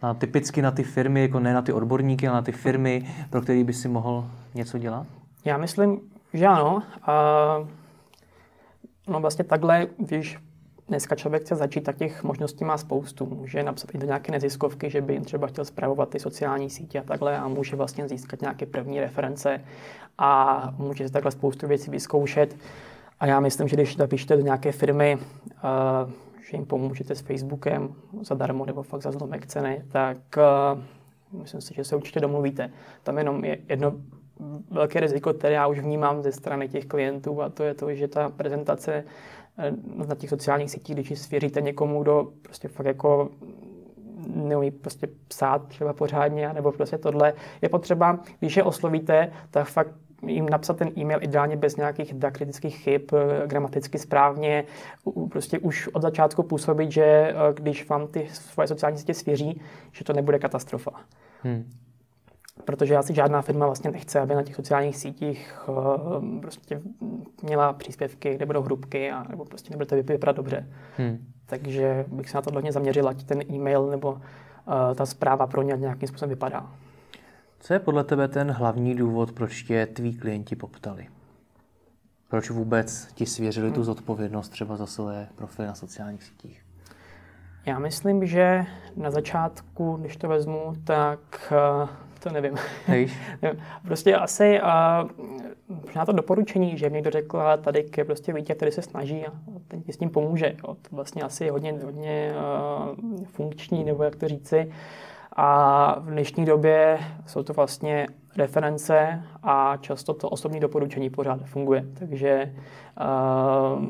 Na, 0.03 0.13
typicky 0.13 0.61
na 0.61 0.71
ty 0.71 0.83
firmy, 0.83 1.21
jako 1.21 1.39
ne 1.39 1.53
na 1.53 1.61
ty 1.61 1.73
odborníky, 1.73 2.27
ale 2.27 2.35
na 2.35 2.41
ty 2.41 2.51
firmy, 2.51 3.15
pro 3.29 3.41
které 3.41 3.63
by 3.63 3.73
si 3.73 3.87
mohl 3.87 4.27
něco 4.53 4.77
dělat? 4.77 5.07
Já 5.45 5.57
myslím, 5.57 5.99
že 6.33 6.47
ano. 6.47 6.83
A, 7.01 7.13
no 9.07 9.19
vlastně 9.19 9.45
takhle, 9.45 9.87
když 9.97 10.39
dneska 10.87 11.15
člověk 11.15 11.43
chce 11.43 11.55
začít, 11.55 11.81
tak 11.81 11.97
těch 11.97 12.23
možností 12.23 12.65
má 12.65 12.77
spoustu. 12.77 13.25
Může 13.25 13.63
napsat 13.63 13.95
i 13.95 13.97
do 13.97 14.05
nějaké 14.05 14.31
neziskovky, 14.31 14.89
že 14.89 15.01
by 15.01 15.13
jim 15.13 15.23
třeba 15.23 15.47
chtěl 15.47 15.65
zpravovat 15.65 16.09
ty 16.09 16.19
sociální 16.19 16.69
sítě 16.69 16.99
a 16.99 17.03
takhle 17.03 17.37
a 17.37 17.47
může 17.47 17.75
vlastně 17.75 18.07
získat 18.07 18.41
nějaké 18.41 18.65
první 18.65 18.99
reference 18.99 19.61
a 20.17 20.73
může 20.77 21.07
si 21.07 21.13
takhle 21.13 21.31
spoustu 21.31 21.67
věcí 21.67 21.91
vyzkoušet. 21.91 22.55
A 23.19 23.25
já 23.25 23.39
myslím, 23.39 23.67
že 23.67 23.75
když 23.75 23.95
napíšete 23.95 24.37
do 24.37 24.41
nějaké 24.41 24.71
firmy, 24.71 25.17
že 26.51 26.57
jim 26.57 26.65
pomůžete 26.65 27.15
s 27.15 27.21
Facebookem 27.21 27.95
zadarmo 28.21 28.65
nebo 28.65 28.83
fakt 28.83 29.01
za 29.01 29.11
zlomek 29.11 29.45
ceny, 29.45 29.83
tak 29.91 30.17
uh, 30.37 31.39
myslím 31.39 31.61
si, 31.61 31.73
že 31.73 31.83
se 31.83 31.95
určitě 31.95 32.19
domluvíte. 32.19 32.71
Tam 33.03 33.17
jenom 33.17 33.45
je 33.45 33.57
jedno 33.69 33.93
velké 34.71 34.99
riziko, 34.99 35.33
které 35.33 35.53
já 35.53 35.67
už 35.67 35.79
vnímám 35.79 36.21
ze 36.23 36.31
strany 36.31 36.69
těch 36.69 36.85
klientů 36.85 37.41
a 37.41 37.49
to 37.49 37.63
je 37.63 37.73
to, 37.73 37.95
že 37.95 38.07
ta 38.07 38.29
prezentace 38.29 39.03
eh, 39.57 39.71
na 40.07 40.15
těch 40.15 40.29
sociálních 40.29 40.71
sítích, 40.71 40.95
když 40.95 41.09
ji 41.09 41.15
svěříte 41.15 41.61
někomu, 41.61 42.01
kdo 42.01 42.31
prostě 42.41 42.67
fakt 42.67 42.85
jako 42.85 43.29
neumí 44.27 44.71
prostě 44.71 45.07
psát 45.27 45.67
třeba 45.67 45.93
pořádně, 45.93 46.53
nebo 46.53 46.71
prostě 46.71 46.97
tohle. 46.97 47.33
Je 47.61 47.69
potřeba, 47.69 48.19
když 48.39 48.57
je 48.57 48.63
oslovíte, 48.63 49.31
tak 49.51 49.67
fakt 49.67 49.95
jim 50.27 50.49
napsat 50.49 50.77
ten 50.77 50.91
e-mail 50.97 51.23
ideálně 51.23 51.57
bez 51.57 51.75
nějakých 51.75 52.13
diakritických 52.13 52.77
chyb, 52.77 53.01
eh, 53.13 53.47
gramaticky 53.47 53.99
správně, 53.99 54.63
prostě 55.29 55.59
už 55.59 55.87
od 55.87 56.01
začátku 56.01 56.43
působit, 56.43 56.91
že 56.91 57.03
eh, 57.03 57.33
když 57.53 57.89
vám 57.89 58.07
ty 58.07 58.27
svoje 58.31 58.67
sociální 58.67 58.97
sítě 58.97 59.13
svěří, 59.13 59.61
že 59.91 60.03
to 60.03 60.13
nebude 60.13 60.39
katastrofa. 60.39 60.91
Hmm. 61.43 61.69
Protože 62.65 62.97
asi 62.97 63.13
žádná 63.13 63.41
firma 63.41 63.65
vlastně 63.65 63.91
nechce, 63.91 64.19
aby 64.19 64.35
na 64.35 64.43
těch 64.43 64.55
sociálních 64.55 64.97
sítích 64.97 65.59
uh, 65.67 66.41
prostě 66.41 66.81
měla 67.43 67.73
příspěvky, 67.73 68.35
kde 68.35 68.45
budou 68.45 68.61
hrubky 68.61 69.11
a 69.11 69.23
nebo 69.29 69.45
prostě 69.45 69.69
nebude 69.69 69.85
to 69.85 69.95
vypadat 69.95 70.35
dobře. 70.35 70.67
Hmm. 70.97 71.17
Takže 71.45 72.05
bych 72.07 72.29
se 72.29 72.37
na 72.37 72.41
to 72.41 72.51
hodně 72.53 72.71
zaměřil, 72.71 73.09
ať 73.09 73.23
ten 73.23 73.41
e-mail 73.51 73.87
nebo 73.87 74.11
uh, 74.11 74.19
ta 74.95 75.05
zpráva 75.05 75.47
pro 75.47 75.61
ně 75.61 75.73
nějakým 75.77 76.07
způsobem 76.07 76.29
vypadá. 76.29 76.71
Co 77.63 77.73
je 77.73 77.79
podle 77.79 78.03
tebe 78.03 78.27
ten 78.27 78.51
hlavní 78.51 78.95
důvod, 78.95 79.31
proč 79.31 79.63
tě 79.63 79.85
tví 79.85 80.13
klienti 80.13 80.55
poptali? 80.55 81.07
Proč 82.29 82.49
vůbec 82.49 83.07
ti 83.13 83.25
svěřili 83.25 83.71
tu 83.71 83.83
zodpovědnost 83.83 84.49
třeba 84.49 84.77
za 84.77 84.85
své 84.85 85.27
profily 85.35 85.67
na 85.67 85.75
sociálních 85.75 86.23
sítích? 86.23 86.65
Já 87.65 87.79
myslím, 87.79 88.25
že 88.25 88.65
na 88.95 89.11
začátku, 89.11 89.97
když 90.01 90.17
to 90.17 90.27
vezmu, 90.27 90.73
tak 90.83 91.19
uh, 91.83 91.89
to 92.23 92.29
nevím. 92.33 92.57
prostě 93.85 94.15
asi 94.15 94.61
uh, 94.61 95.09
na 95.95 96.05
to 96.05 96.11
doporučení, 96.11 96.77
že 96.77 96.89
někdo 96.89 97.11
řekl, 97.11 97.41
tady 97.63 97.85
je 97.97 98.05
prostě 98.05 98.33
dítě, 98.33 98.55
který 98.55 98.71
se 98.71 98.81
snaží 98.81 99.27
a 99.27 99.31
ten 99.67 99.81
ti 99.81 99.93
s 99.93 99.97
tím 99.97 100.09
pomůže. 100.09 100.55
Jo. 100.67 100.75
To 100.81 100.95
vlastně 100.95 101.21
asi 101.21 101.45
je 101.45 101.51
hodně, 101.51 101.79
hodně 101.85 102.33
uh, 102.35 103.25
funkční, 103.25 103.83
nebo 103.83 104.03
jak 104.03 104.15
to 104.15 104.27
říci. 104.27 104.71
A 105.35 105.99
v 105.99 106.11
dnešní 106.11 106.45
době 106.45 106.99
jsou 107.25 107.43
to 107.43 107.53
vlastně 107.53 108.07
reference 108.37 109.23
a 109.43 109.77
často 109.77 110.13
to 110.13 110.29
osobní 110.29 110.59
doporučení 110.59 111.09
pořád 111.09 111.45
funguje. 111.45 111.85
Takže 111.99 112.53
uh, 112.99 113.85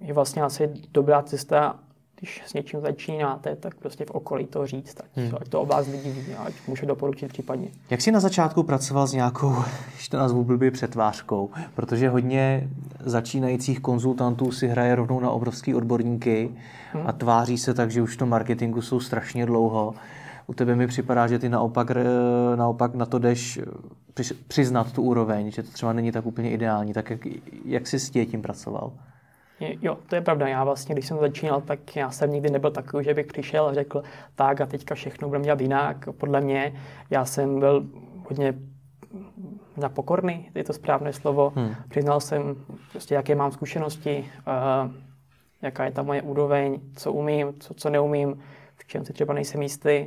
je 0.00 0.14
vlastně 0.14 0.42
asi 0.42 0.70
dobrá 0.92 1.22
cesta 1.22 1.78
když 2.20 2.42
s 2.46 2.54
něčím 2.54 2.80
začínáte, 2.80 3.56
tak 3.56 3.74
prostě 3.74 4.04
v 4.04 4.10
okolí 4.10 4.46
to 4.46 4.66
říct, 4.66 5.00
ať, 5.00 5.16
hmm. 5.16 5.34
ať 5.40 5.48
to 5.48 5.60
o 5.60 5.66
vás 5.66 5.86
lidi 5.86 6.10
ví, 6.10 6.34
ať 6.34 6.52
může 6.66 6.86
doporučit 6.86 7.28
případně. 7.28 7.68
Jak 7.90 8.00
jsi 8.00 8.12
na 8.12 8.20
začátku 8.20 8.62
pracoval 8.62 9.06
s 9.06 9.12
nějakou, 9.12 9.54
když 9.94 10.08
to 10.08 10.16
nazvu 10.16 10.44
blbě, 10.44 10.70
přetvářkou? 10.70 11.50
Protože 11.74 12.08
hodně 12.08 12.68
začínajících 13.00 13.80
konzultantů 13.80 14.52
si 14.52 14.68
hraje 14.68 14.94
rovnou 14.94 15.20
na 15.20 15.30
obrovský 15.30 15.74
odborníky 15.74 16.50
hmm. 16.92 17.06
a 17.06 17.12
tváří 17.12 17.58
se 17.58 17.74
tak, 17.74 17.90
že 17.90 18.02
už 18.02 18.16
to 18.16 18.26
marketingu 18.26 18.82
jsou 18.82 19.00
strašně 19.00 19.46
dlouho. 19.46 19.94
U 20.50 20.54
tebe 20.54 20.76
mi 20.76 20.86
připadá, 20.86 21.26
že 21.26 21.38
ty 21.38 21.48
naopak, 21.48 21.90
naopak 22.54 22.94
na 22.94 23.06
to 23.06 23.18
jdeš 23.18 23.58
eh, 23.58 24.34
přiznat 24.48 24.92
tu 24.92 25.02
úroveň, 25.02 25.50
že 25.50 25.62
to 25.62 25.70
třeba 25.70 25.92
není 25.92 26.12
tak 26.12 26.26
úplně 26.26 26.50
ideální. 26.50 26.92
Tak 26.92 27.10
jak, 27.10 27.20
jak 27.64 27.86
jsi 27.86 27.98
s 27.98 28.10
tím 28.10 28.42
pracoval? 28.42 28.92
Jo, 29.60 29.98
to 30.08 30.14
je 30.14 30.20
pravda. 30.20 30.48
Já 30.48 30.64
vlastně, 30.64 30.94
když 30.94 31.06
jsem 31.06 31.18
začínal, 31.18 31.60
tak 31.60 31.96
já 31.96 32.10
jsem 32.10 32.32
nikdy 32.32 32.50
nebyl 32.50 32.70
takový, 32.70 33.04
že 33.04 33.14
bych 33.14 33.26
přišel 33.26 33.66
a 33.66 33.74
řekl, 33.74 34.02
tak 34.34 34.60
a 34.60 34.66
teďka 34.66 34.94
všechno 34.94 35.28
budeme 35.28 35.44
dělat 35.44 35.60
jinak. 35.60 36.08
Podle 36.18 36.40
mě, 36.40 36.72
já 37.10 37.24
jsem 37.24 37.60
byl 37.60 37.86
hodně 38.28 38.54
na 39.76 39.88
pokorný, 39.88 40.50
je 40.54 40.64
to 40.64 40.72
správné 40.72 41.12
slovo. 41.12 41.52
Hmm. 41.56 41.74
Přiznal 41.88 42.20
jsem 42.20 42.56
prostě, 42.90 43.14
jaké 43.14 43.34
mám 43.34 43.52
zkušenosti, 43.52 44.24
uh, 44.46 44.92
jaká 45.62 45.84
je 45.84 45.90
ta 45.90 46.02
moje 46.02 46.22
úroveň, 46.22 46.80
co 46.96 47.12
umím, 47.12 47.54
co, 47.60 47.74
co 47.74 47.90
neumím, 47.90 48.42
v 48.76 48.86
čem 48.86 49.04
si 49.04 49.12
třeba 49.12 49.34
nejsem 49.34 49.62
jistý. 49.62 50.06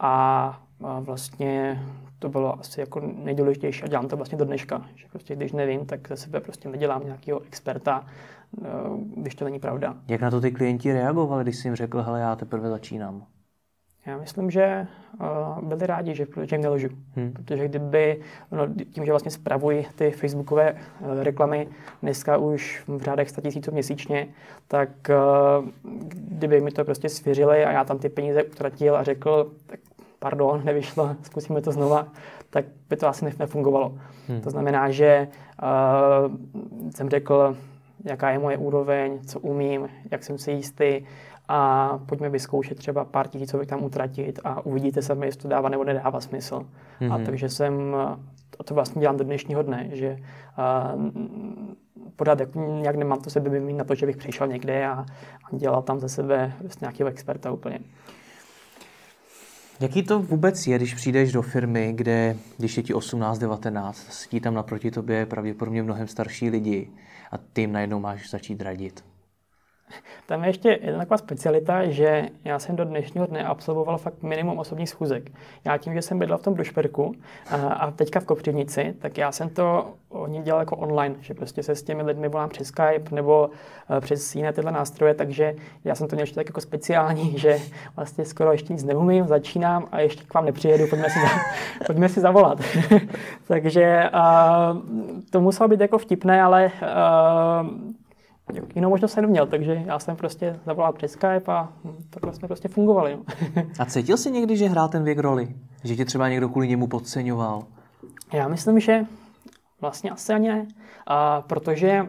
A, 0.00 0.62
a 0.84 1.00
vlastně 1.00 1.82
to 2.18 2.28
bylo 2.28 2.60
asi 2.60 2.80
jako 2.80 3.00
nejdůležitější 3.00 3.82
a 3.82 3.86
dělám 3.86 4.08
to 4.08 4.16
vlastně 4.16 4.38
do 4.38 4.44
dneška. 4.44 4.86
Že 4.94 5.06
prostě 5.10 5.36
když 5.36 5.52
nevím, 5.52 5.86
tak 5.86 6.08
ze 6.08 6.16
sebe 6.16 6.40
prostě 6.40 6.68
nedělám 6.68 7.04
nějakého 7.04 7.40
experta, 7.40 8.06
eh, 8.62 8.68
když 9.16 9.34
to 9.34 9.44
není 9.44 9.60
pravda. 9.60 9.96
Jak 10.08 10.20
na 10.20 10.30
to 10.30 10.40
ty 10.40 10.50
klienti 10.50 10.92
reagovali, 10.92 11.44
když 11.44 11.56
jsi 11.56 11.68
jim 11.68 11.74
řekl, 11.74 12.02
hele, 12.02 12.20
já 12.20 12.36
teprve 12.36 12.70
začínám? 12.70 13.26
Já 14.06 14.18
myslím, 14.18 14.50
že 14.50 14.86
uh, 15.20 15.64
byli 15.64 15.86
rádi, 15.86 16.14
že, 16.14 16.26
že 16.42 16.56
jim 16.56 16.62
neložu. 16.62 16.88
Hmm. 17.16 17.32
Protože 17.32 17.68
kdyby, 17.68 18.20
no, 18.52 18.68
tím, 18.92 19.04
že 19.04 19.12
vlastně 19.12 19.30
spravuji 19.30 19.86
ty 19.94 20.10
facebookové 20.10 20.72
uh, 20.72 21.22
reklamy 21.22 21.68
dneska 22.02 22.36
už 22.36 22.82
v 22.88 23.02
řádech 23.02 23.30
100 23.30 23.40
tisíců 23.40 23.72
měsíčně, 23.72 24.28
tak 24.68 24.88
uh, 25.08 25.68
kdyby 26.02 26.60
mi 26.60 26.70
to 26.70 26.84
prostě 26.84 27.08
svěřili 27.08 27.64
a 27.64 27.72
já 27.72 27.84
tam 27.84 27.98
ty 27.98 28.08
peníze 28.08 28.44
utratil 28.44 28.96
a 28.96 29.02
řekl, 29.02 29.52
tak 29.66 29.80
pardon, 30.20 30.60
nevyšlo, 30.64 31.16
zkusíme 31.22 31.60
to 31.60 31.72
znova, 31.72 32.06
tak 32.50 32.64
by 32.88 32.96
to 32.96 33.08
asi 33.08 33.24
nefungovalo. 33.38 33.98
Hmm. 34.28 34.40
To 34.40 34.50
znamená, 34.50 34.90
že 34.90 35.28
uh, 35.62 36.36
jsem 36.94 37.10
řekl, 37.10 37.56
jaká 38.04 38.30
je 38.30 38.38
moje 38.38 38.56
úroveň, 38.56 39.18
co 39.26 39.40
umím, 39.40 39.88
jak 40.10 40.24
jsem 40.24 40.38
si 40.38 40.50
jistý 40.50 41.00
a 41.48 41.98
pojďme 42.06 42.28
vyzkoušet 42.28 42.78
třeba 42.78 43.04
pár 43.04 43.28
tisícovek 43.28 43.68
tam 43.68 43.84
utratit 43.84 44.40
a 44.44 44.66
uvidíte 44.66 45.02
sami, 45.02 45.26
jestli 45.26 45.42
to 45.42 45.48
dává 45.48 45.68
nebo 45.68 45.84
nedává 45.84 46.20
smysl. 46.20 46.66
Mm-hmm. 47.00 47.12
A 47.12 47.24
takže 47.24 47.48
jsem, 47.48 47.94
a 48.60 48.64
to 48.64 48.74
vlastně 48.74 49.00
dělám 49.00 49.16
do 49.16 49.24
dnešního 49.24 49.62
dne, 49.62 49.88
že 49.92 50.16
uh, 50.94 51.02
pořád 52.16 52.40
jak, 52.40 52.54
nějak 52.54 52.96
nemám 52.96 53.20
to 53.20 53.30
sebe 53.30 53.60
mít 53.60 53.72
na 53.72 53.84
to, 53.84 53.94
že 53.94 54.06
bych 54.06 54.16
přišel 54.16 54.46
někde 54.46 54.86
a, 54.86 54.92
a 55.44 55.56
dělal 55.56 55.82
tam 55.82 56.00
ze 56.00 56.08
sebe 56.08 56.52
vlastně 56.60 56.84
nějakého 56.84 57.10
experta 57.10 57.52
úplně. 57.52 57.78
Jaký 59.80 60.02
to 60.02 60.18
vůbec 60.18 60.66
je, 60.66 60.76
když 60.76 60.94
přijdeš 60.94 61.32
do 61.32 61.42
firmy, 61.42 61.92
kde, 61.92 62.36
když 62.58 62.76
je 62.76 62.82
ti 62.82 62.94
18, 62.94 63.38
19, 63.38 64.06
sedí 64.10 64.40
tam 64.40 64.54
naproti 64.54 64.90
tobě 64.90 65.26
pravděpodobně 65.26 65.82
mnohem 65.82 66.08
starší 66.08 66.50
lidi 66.50 66.90
a 67.30 67.38
ty 67.38 67.60
jim 67.60 67.72
najednou 67.72 68.00
máš 68.00 68.30
začít 68.30 68.62
radit? 68.62 69.09
Tam 70.26 70.42
je 70.42 70.48
ještě 70.48 70.78
jedna 70.82 70.98
taková 70.98 71.18
specialita, 71.18 71.86
že 71.86 72.28
já 72.44 72.58
jsem 72.58 72.76
do 72.76 72.84
dnešního 72.84 73.26
dne 73.26 73.44
absolvoval 73.44 73.98
fakt 73.98 74.22
minimum 74.22 74.58
osobních 74.58 74.88
schůzek. 74.88 75.30
Já 75.64 75.76
tím, 75.78 75.94
že 75.94 76.02
jsem 76.02 76.18
bydlel 76.18 76.38
v 76.38 76.42
tom 76.42 76.54
Brušperku 76.54 77.14
a 77.70 77.90
teďka 77.90 78.20
v 78.20 78.24
Kopřivnici, 78.24 78.94
tak 78.98 79.18
já 79.18 79.32
jsem 79.32 79.48
to 79.48 79.94
oni 80.10 80.42
dělal 80.42 80.60
jako 80.60 80.76
online, 80.76 81.14
že 81.20 81.34
prostě 81.34 81.62
se 81.62 81.74
s 81.74 81.82
těmi 81.82 82.02
lidmi 82.02 82.28
volám 82.28 82.48
přes 82.48 82.66
Skype 82.66 83.14
nebo 83.14 83.50
e, 83.96 84.00
přes 84.00 84.34
jiné 84.34 84.52
tyhle 84.52 84.72
nástroje, 84.72 85.14
takže 85.14 85.54
já 85.84 85.94
jsem 85.94 86.08
to 86.08 86.16
měl 86.16 86.22
ještě 86.22 86.34
tak 86.34 86.46
jako 86.46 86.60
speciální, 86.60 87.34
že 87.38 87.58
vlastně 87.96 88.24
skoro 88.24 88.52
ještě 88.52 88.72
nic 88.72 88.84
neumím, 88.84 89.26
začínám 89.26 89.88
a 89.92 90.00
ještě 90.00 90.24
k 90.24 90.34
vám 90.34 90.44
nepřijedu, 90.44 90.86
pojďme 90.86 91.10
si, 91.10 91.18
za, 91.20 91.28
pojďme 91.86 92.08
si 92.08 92.20
zavolat. 92.20 92.58
takže 93.48 94.10
uh, 94.14 94.78
to 95.30 95.40
muselo 95.40 95.68
být 95.68 95.80
jako 95.80 95.98
vtipné, 95.98 96.42
ale 96.42 96.70
uh, 97.62 97.68
jinou 98.74 98.90
možnost 98.90 99.12
jsem 99.12 99.22
neměl, 99.22 99.46
takže 99.46 99.82
já 99.86 99.98
jsem 99.98 100.16
prostě 100.16 100.60
zavolal 100.66 100.92
přes 100.92 101.12
Skype 101.12 101.52
a 101.52 101.68
takhle 102.10 102.32
jsme 102.32 102.48
prostě 102.48 102.68
fungovali. 102.68 103.16
No. 103.16 103.22
a 103.78 103.84
cítil 103.84 104.16
jsi 104.16 104.30
někdy, 104.30 104.56
že 104.56 104.68
hrál 104.68 104.88
ten 104.88 105.04
věk 105.04 105.18
roli? 105.18 105.48
Že 105.84 105.96
tě 105.96 106.04
třeba 106.04 106.28
někdo 106.28 106.48
kvůli 106.48 106.68
němu 106.68 106.86
podceňoval? 106.86 107.64
Já 108.32 108.48
myslím, 108.48 108.80
že 108.80 109.04
vlastně 109.80 110.10
asi 110.10 110.32
ani 110.32 110.48
ne, 110.48 110.66
a 111.06 111.40
protože 111.40 112.06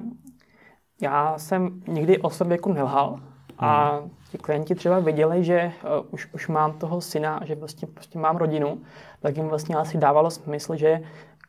já 1.02 1.38
jsem 1.38 1.82
nikdy 1.88 2.18
o 2.18 2.30
sobě 2.30 2.54
jako 2.54 2.74
nelhal 2.74 3.20
a 3.58 3.90
hmm. 3.90 4.10
ti 4.32 4.38
klienti 4.38 4.76
třeba 4.76 5.00
viděli, 5.00 5.44
že 5.44 5.72
uh, 6.00 6.06
už, 6.12 6.30
už 6.34 6.48
mám 6.48 6.74
toho 6.74 7.02
syna, 7.02 7.40
že 7.46 7.56
vlastně, 7.56 7.88
prostě 7.88 8.20
mám 8.20 8.38
rodinu, 8.38 8.82
tak 9.20 9.38
jim 9.38 9.48
vlastně 9.48 9.76
asi 9.76 9.98
dávalo 9.98 10.32
smysl, 10.32 10.76
že 10.76 11.02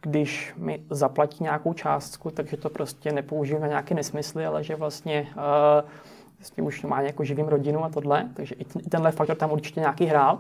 když 0.02 0.54
mi 0.56 0.82
zaplatí 0.90 1.44
nějakou 1.44 1.72
částku, 1.72 2.30
takže 2.30 2.56
to 2.56 2.70
prostě 2.70 3.12
nepoužiju 3.12 3.60
na 3.60 3.66
nějaké 3.66 3.94
nesmysly, 3.94 4.46
ale 4.46 4.64
že 4.64 4.76
vlastně, 4.76 5.26
uh, 5.36 5.90
vlastně 6.38 6.62
už 6.62 6.82
má 6.82 7.00
nějakou 7.00 7.24
živým 7.24 7.48
rodinu 7.48 7.84
a 7.84 7.88
tohle, 7.88 8.28
takže 8.34 8.54
i 8.54 8.64
tenhle 8.64 9.12
faktor 9.12 9.36
tam 9.36 9.52
určitě 9.52 9.80
nějaký 9.80 10.06
hrál. 10.06 10.38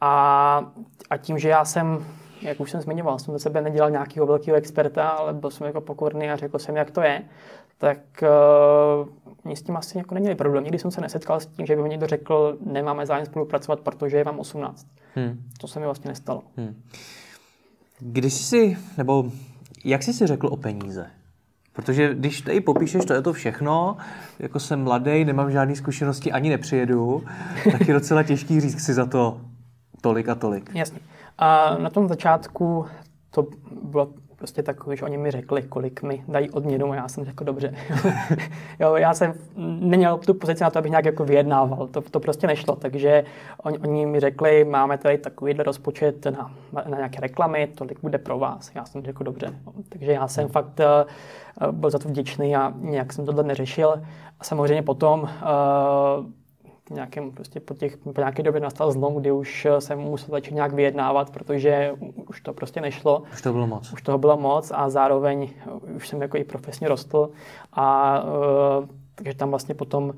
A, 0.00 0.72
a 1.10 1.16
tím, 1.16 1.38
že 1.38 1.48
já 1.48 1.64
jsem, 1.64 2.06
jak 2.42 2.60
už 2.60 2.70
jsem 2.70 2.80
zmiňoval, 2.80 3.18
jsem 3.18 3.34
do 3.34 3.40
sebe 3.40 3.60
nedělal 3.60 3.90
nějakého 3.90 4.26
velkého 4.26 4.56
experta, 4.56 5.08
ale 5.08 5.32
byl 5.32 5.50
jsem 5.50 5.66
jako 5.66 5.80
pokorný 5.80 6.30
a 6.30 6.36
řekl 6.36 6.58
jsem, 6.58 6.76
jak 6.76 6.90
to 6.90 7.00
je, 7.00 7.22
tak 7.78 7.98
uh, 8.22 9.08
oni 9.44 9.56
s 9.56 9.62
tím 9.62 9.76
asi 9.76 9.98
jako 9.98 10.14
neměli 10.14 10.34
problém. 10.34 10.64
Nikdy 10.64 10.78
jsem 10.78 10.90
se 10.90 11.00
nesetkal 11.00 11.40
s 11.40 11.46
tím, 11.46 11.66
že 11.66 11.76
by 11.76 11.82
mi 11.82 11.88
někdo 11.88 12.06
řekl, 12.06 12.56
nemáme 12.60 13.06
zájem 13.06 13.26
spolupracovat, 13.26 13.80
protože 13.80 14.16
je 14.16 14.24
vám 14.24 14.38
18. 14.38 14.86
Hmm. 15.14 15.42
To 15.60 15.68
se 15.68 15.80
mi 15.80 15.84
vlastně 15.84 16.08
nestalo. 16.08 16.42
Hmm. 16.56 16.82
Když 18.00 18.34
jsi, 18.34 18.78
nebo 18.96 19.30
jak 19.84 20.02
jsi 20.02 20.12
si 20.12 20.26
řekl 20.26 20.46
o 20.46 20.56
peníze? 20.56 21.06
Protože 21.72 22.14
když 22.14 22.40
tady 22.40 22.60
popíšeš, 22.60 23.04
to 23.04 23.12
je 23.12 23.22
to 23.22 23.32
všechno, 23.32 23.96
jako 24.38 24.60
jsem 24.60 24.84
mladý, 24.84 25.24
nemám 25.24 25.50
žádné 25.50 25.76
zkušenosti, 25.76 26.32
ani 26.32 26.50
nepřijedu, 26.50 27.22
tak 27.72 27.88
je 27.88 27.94
docela 27.94 28.22
těžký 28.22 28.60
říct 28.60 28.84
si 28.84 28.94
za 28.94 29.06
to 29.06 29.40
tolik 30.00 30.28
a 30.28 30.34
tolik. 30.34 30.70
Jasně. 30.74 30.98
A 31.38 31.78
na 31.78 31.90
tom 31.90 32.08
začátku 32.08 32.86
to 33.30 33.46
bylo 33.82 34.08
prostě 34.38 34.62
takový, 34.62 34.96
že 34.96 35.04
oni 35.04 35.18
mi 35.18 35.30
řekli, 35.30 35.62
kolik 35.62 36.02
mi 36.02 36.24
dají 36.28 36.50
odměnu 36.50 36.92
a 36.92 36.96
já 36.96 37.08
jsem 37.08 37.24
řekl, 37.24 37.44
dobře. 37.44 37.74
jo, 38.80 38.96
já 38.96 39.14
jsem 39.14 39.34
neměl 39.80 40.18
tu 40.18 40.34
pozici 40.34 40.64
na 40.64 40.70
to, 40.70 40.78
abych 40.78 40.90
nějak 40.90 41.04
jako 41.04 41.24
vyjednával, 41.24 41.86
to, 41.86 42.00
to 42.00 42.20
prostě 42.20 42.46
nešlo, 42.46 42.76
takže 42.76 43.24
oni, 43.62 43.78
oni 43.78 44.06
mi 44.06 44.20
řekli, 44.20 44.64
máme 44.64 44.98
tady 44.98 45.18
takovýhle 45.18 45.64
rozpočet 45.64 46.24
na, 46.24 46.52
na 46.72 46.96
nějaké 46.96 47.20
reklamy, 47.20 47.68
tolik 47.74 47.98
bude 48.02 48.18
pro 48.18 48.38
vás. 48.38 48.70
Já 48.74 48.84
jsem 48.84 49.04
řekl, 49.04 49.24
dobře. 49.24 49.54
Takže 49.88 50.12
já 50.12 50.28
jsem 50.28 50.48
fakt 50.48 50.80
uh, 50.80 51.72
byl 51.72 51.90
za 51.90 51.98
to 51.98 52.08
vděčný 52.08 52.56
a 52.56 52.72
nějak 52.76 53.12
jsem 53.12 53.26
tohle 53.26 53.42
neřešil. 53.42 54.02
A 54.40 54.44
samozřejmě 54.44 54.82
potom 54.82 55.20
uh, 55.22 55.28
nějakém, 56.90 57.30
prostě 57.30 57.60
po, 57.60 57.74
těch, 57.74 57.96
po 57.96 58.12
nějaké 58.16 58.42
době 58.42 58.60
nastal 58.60 58.92
zlom, 58.92 59.14
kdy 59.14 59.32
už 59.32 59.66
jsem 59.78 59.98
musel 59.98 60.28
začít 60.30 60.54
nějak 60.54 60.72
vyjednávat, 60.72 61.30
protože 61.30 61.92
už 62.28 62.40
to 62.40 62.52
prostě 62.52 62.80
nešlo. 62.80 63.22
Už 63.32 63.42
to 63.42 63.52
bylo 63.52 63.66
moc. 63.66 63.92
Už 63.92 64.02
toho 64.02 64.18
bylo 64.18 64.36
moc 64.36 64.72
a 64.74 64.90
zároveň 64.90 65.48
už 65.96 66.08
jsem 66.08 66.22
jako 66.22 66.36
i 66.36 66.44
profesně 66.44 66.88
rostl 66.88 67.30
a 67.72 68.20
uh, 68.80 68.86
takže 69.14 69.34
tam 69.34 69.50
vlastně 69.50 69.74
potom 69.74 70.12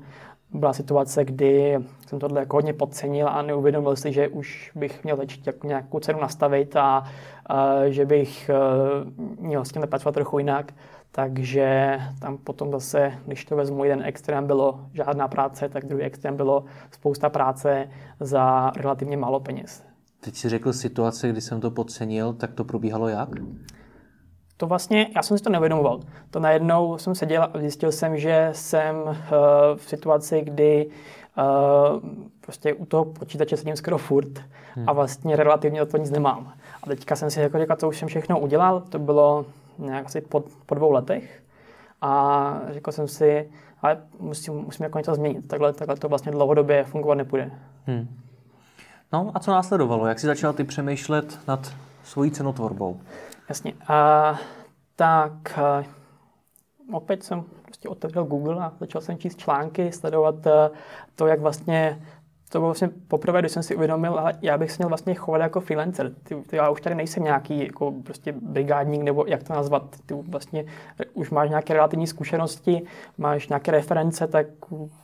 byla 0.53 0.73
situace, 0.73 1.25
kdy 1.25 1.77
jsem 2.07 2.19
tohle 2.19 2.39
jako 2.39 2.57
hodně 2.57 2.73
podcenil 2.73 3.27
a 3.27 3.41
neuvědomil 3.41 3.95
si, 3.95 4.11
že 4.11 4.27
už 4.27 4.71
bych 4.75 5.03
měl 5.03 5.17
začít 5.17 5.47
jako 5.47 5.67
nějakou 5.67 5.99
cenu 5.99 6.19
nastavit 6.19 6.75
a 6.75 7.03
uh, 7.03 7.83
že 7.83 8.05
bych 8.05 8.49
uh, 8.49 9.45
měl 9.45 9.65
s 9.65 9.71
tím 9.71 9.81
pracovat 9.81 10.11
trochu 10.11 10.39
jinak. 10.39 10.73
Takže 11.11 11.99
tam 12.19 12.37
potom 12.37 12.71
zase, 12.71 13.13
když 13.25 13.45
to 13.45 13.55
vezmu, 13.55 13.83
jeden 13.83 14.05
extrém 14.05 14.47
bylo 14.47 14.79
žádná 14.93 15.27
práce, 15.27 15.69
tak 15.69 15.85
druhý 15.85 16.03
extrém 16.03 16.37
bylo 16.37 16.65
spousta 16.91 17.29
práce 17.29 17.89
za 18.19 18.71
relativně 18.75 19.17
málo 19.17 19.39
peněz. 19.39 19.83
Teď 20.21 20.35
si 20.35 20.49
řekl 20.49 20.73
situace, 20.73 21.29
kdy 21.29 21.41
jsem 21.41 21.61
to 21.61 21.71
podcenil, 21.71 22.33
tak 22.33 22.53
to 22.53 22.63
probíhalo 22.63 23.07
jak? 23.07 23.29
To 24.57 24.67
vlastně, 24.67 25.07
já 25.15 25.23
jsem 25.23 25.37
si 25.37 25.43
to 25.43 25.49
neuvědomoval. 25.49 25.99
To 26.31 26.39
najednou 26.39 26.97
jsem 26.97 27.15
seděl 27.15 27.43
a 27.43 27.59
zjistil 27.59 27.91
jsem, 27.91 28.17
že 28.17 28.49
jsem 28.51 28.95
uh, 28.95 29.13
v 29.75 29.89
situaci, 29.89 30.41
kdy 30.41 30.89
uh, 31.37 32.09
prostě 32.41 32.73
u 32.73 32.85
toho 32.85 33.05
počítače 33.05 33.57
sedím 33.57 33.75
skoro 33.75 33.97
furt 33.97 34.39
hmm. 34.75 34.89
a 34.89 34.93
vlastně 34.93 35.35
relativně 35.35 35.81
o 35.81 35.85
to 35.85 35.97
nic 35.97 36.11
nemám. 36.11 36.53
A 36.83 36.87
teďka 36.87 37.15
jsem 37.15 37.31
si 37.31 37.39
jako 37.39 37.59
říkal, 37.59 37.77
co 37.77 37.87
už 37.87 37.97
jsem 37.97 38.07
všechno 38.07 38.39
udělal, 38.39 38.81
to 38.81 38.99
bylo 38.99 39.45
nějak 39.81 40.05
asi 40.05 40.21
po, 40.21 40.43
po 40.65 40.75
dvou 40.75 40.91
letech 40.91 41.43
a 42.01 42.61
řekl 42.69 42.91
jsem 42.91 43.07
si, 43.07 43.49
ale 43.81 43.97
musím, 44.19 44.53
musím 44.53 44.83
jako 44.83 44.97
něco 44.97 45.15
změnit. 45.15 45.47
Takhle, 45.47 45.73
takhle 45.73 45.95
to 45.95 46.09
vlastně 46.09 46.31
dlouhodobě 46.31 46.83
fungovat 46.83 47.15
nepůjde. 47.15 47.51
Hmm. 47.85 48.07
No 49.13 49.31
a 49.33 49.39
co 49.39 49.51
následovalo? 49.51 50.07
Jak 50.07 50.19
jsi 50.19 50.27
začal 50.27 50.53
ty 50.53 50.63
přemýšlet 50.63 51.39
nad 51.47 51.73
svojí 52.03 52.31
cenotvorbou? 52.31 52.99
Jasně. 53.49 53.73
A, 53.87 54.39
tak 54.95 55.57
a, 55.57 55.83
opět 56.91 57.23
jsem 57.23 57.43
prostě 57.61 57.89
otevřel 57.89 58.23
Google 58.23 58.63
a 58.65 58.71
začal 58.79 59.01
jsem 59.01 59.17
číst 59.17 59.39
články, 59.39 59.91
sledovat 59.91 60.35
to, 61.15 61.27
jak 61.27 61.39
vlastně 61.39 62.01
to 62.51 62.59
bylo 62.59 62.67
vlastně 62.67 62.89
poprvé, 63.07 63.39
když 63.39 63.51
jsem 63.51 63.63
si 63.63 63.75
uvědomil, 63.75 64.19
ale 64.19 64.33
já 64.41 64.57
bych 64.57 64.71
se 64.71 64.77
měl 64.79 64.89
vlastně 64.89 65.15
chovat 65.15 65.41
jako 65.41 65.61
freelancer. 65.61 66.11
Ty, 66.23 66.35
ty, 66.35 66.55
já 66.55 66.69
už 66.69 66.81
tady 66.81 66.95
nejsem 66.95 67.23
nějaký 67.23 67.63
jako 67.63 67.91
prostě 67.91 68.31
brigádník, 68.31 69.01
nebo 69.01 69.25
jak 69.27 69.43
to 69.43 69.53
nazvat. 69.53 69.83
Ty 70.05 70.13
vlastně 70.13 70.65
už 71.13 71.29
máš 71.29 71.49
nějaké 71.49 71.73
relativní 71.73 72.07
zkušenosti, 72.07 72.81
máš 73.17 73.47
nějaké 73.47 73.71
reference, 73.71 74.27
tak 74.27 74.47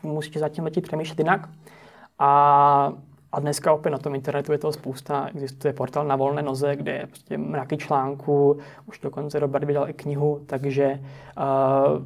musíš 0.04 0.38
zatím 0.38 0.64
letít 0.64 0.84
přemýšlet 0.84 1.20
jinak. 1.20 1.50
A 2.20 2.94
a 3.32 3.40
dneska 3.40 3.74
opět 3.74 3.92
na 3.92 3.98
tom 3.98 4.16
internetu 4.16 4.52
je 4.52 4.58
toho 4.58 4.72
spousta. 4.72 5.28
Existuje 5.28 5.74
portál 5.74 6.06
na 6.06 6.16
volné 6.16 6.42
noze, 6.42 6.76
kde 6.76 6.92
je 6.92 7.08
prostě 7.08 7.38
mraky 7.38 7.78
článků. 7.78 8.58
Už 8.86 9.00
dokonce 9.00 9.40
Robert 9.40 9.64
vydal 9.64 9.90
i 9.90 9.94
knihu, 9.94 10.42
takže 10.46 11.00
uh, 11.38 12.06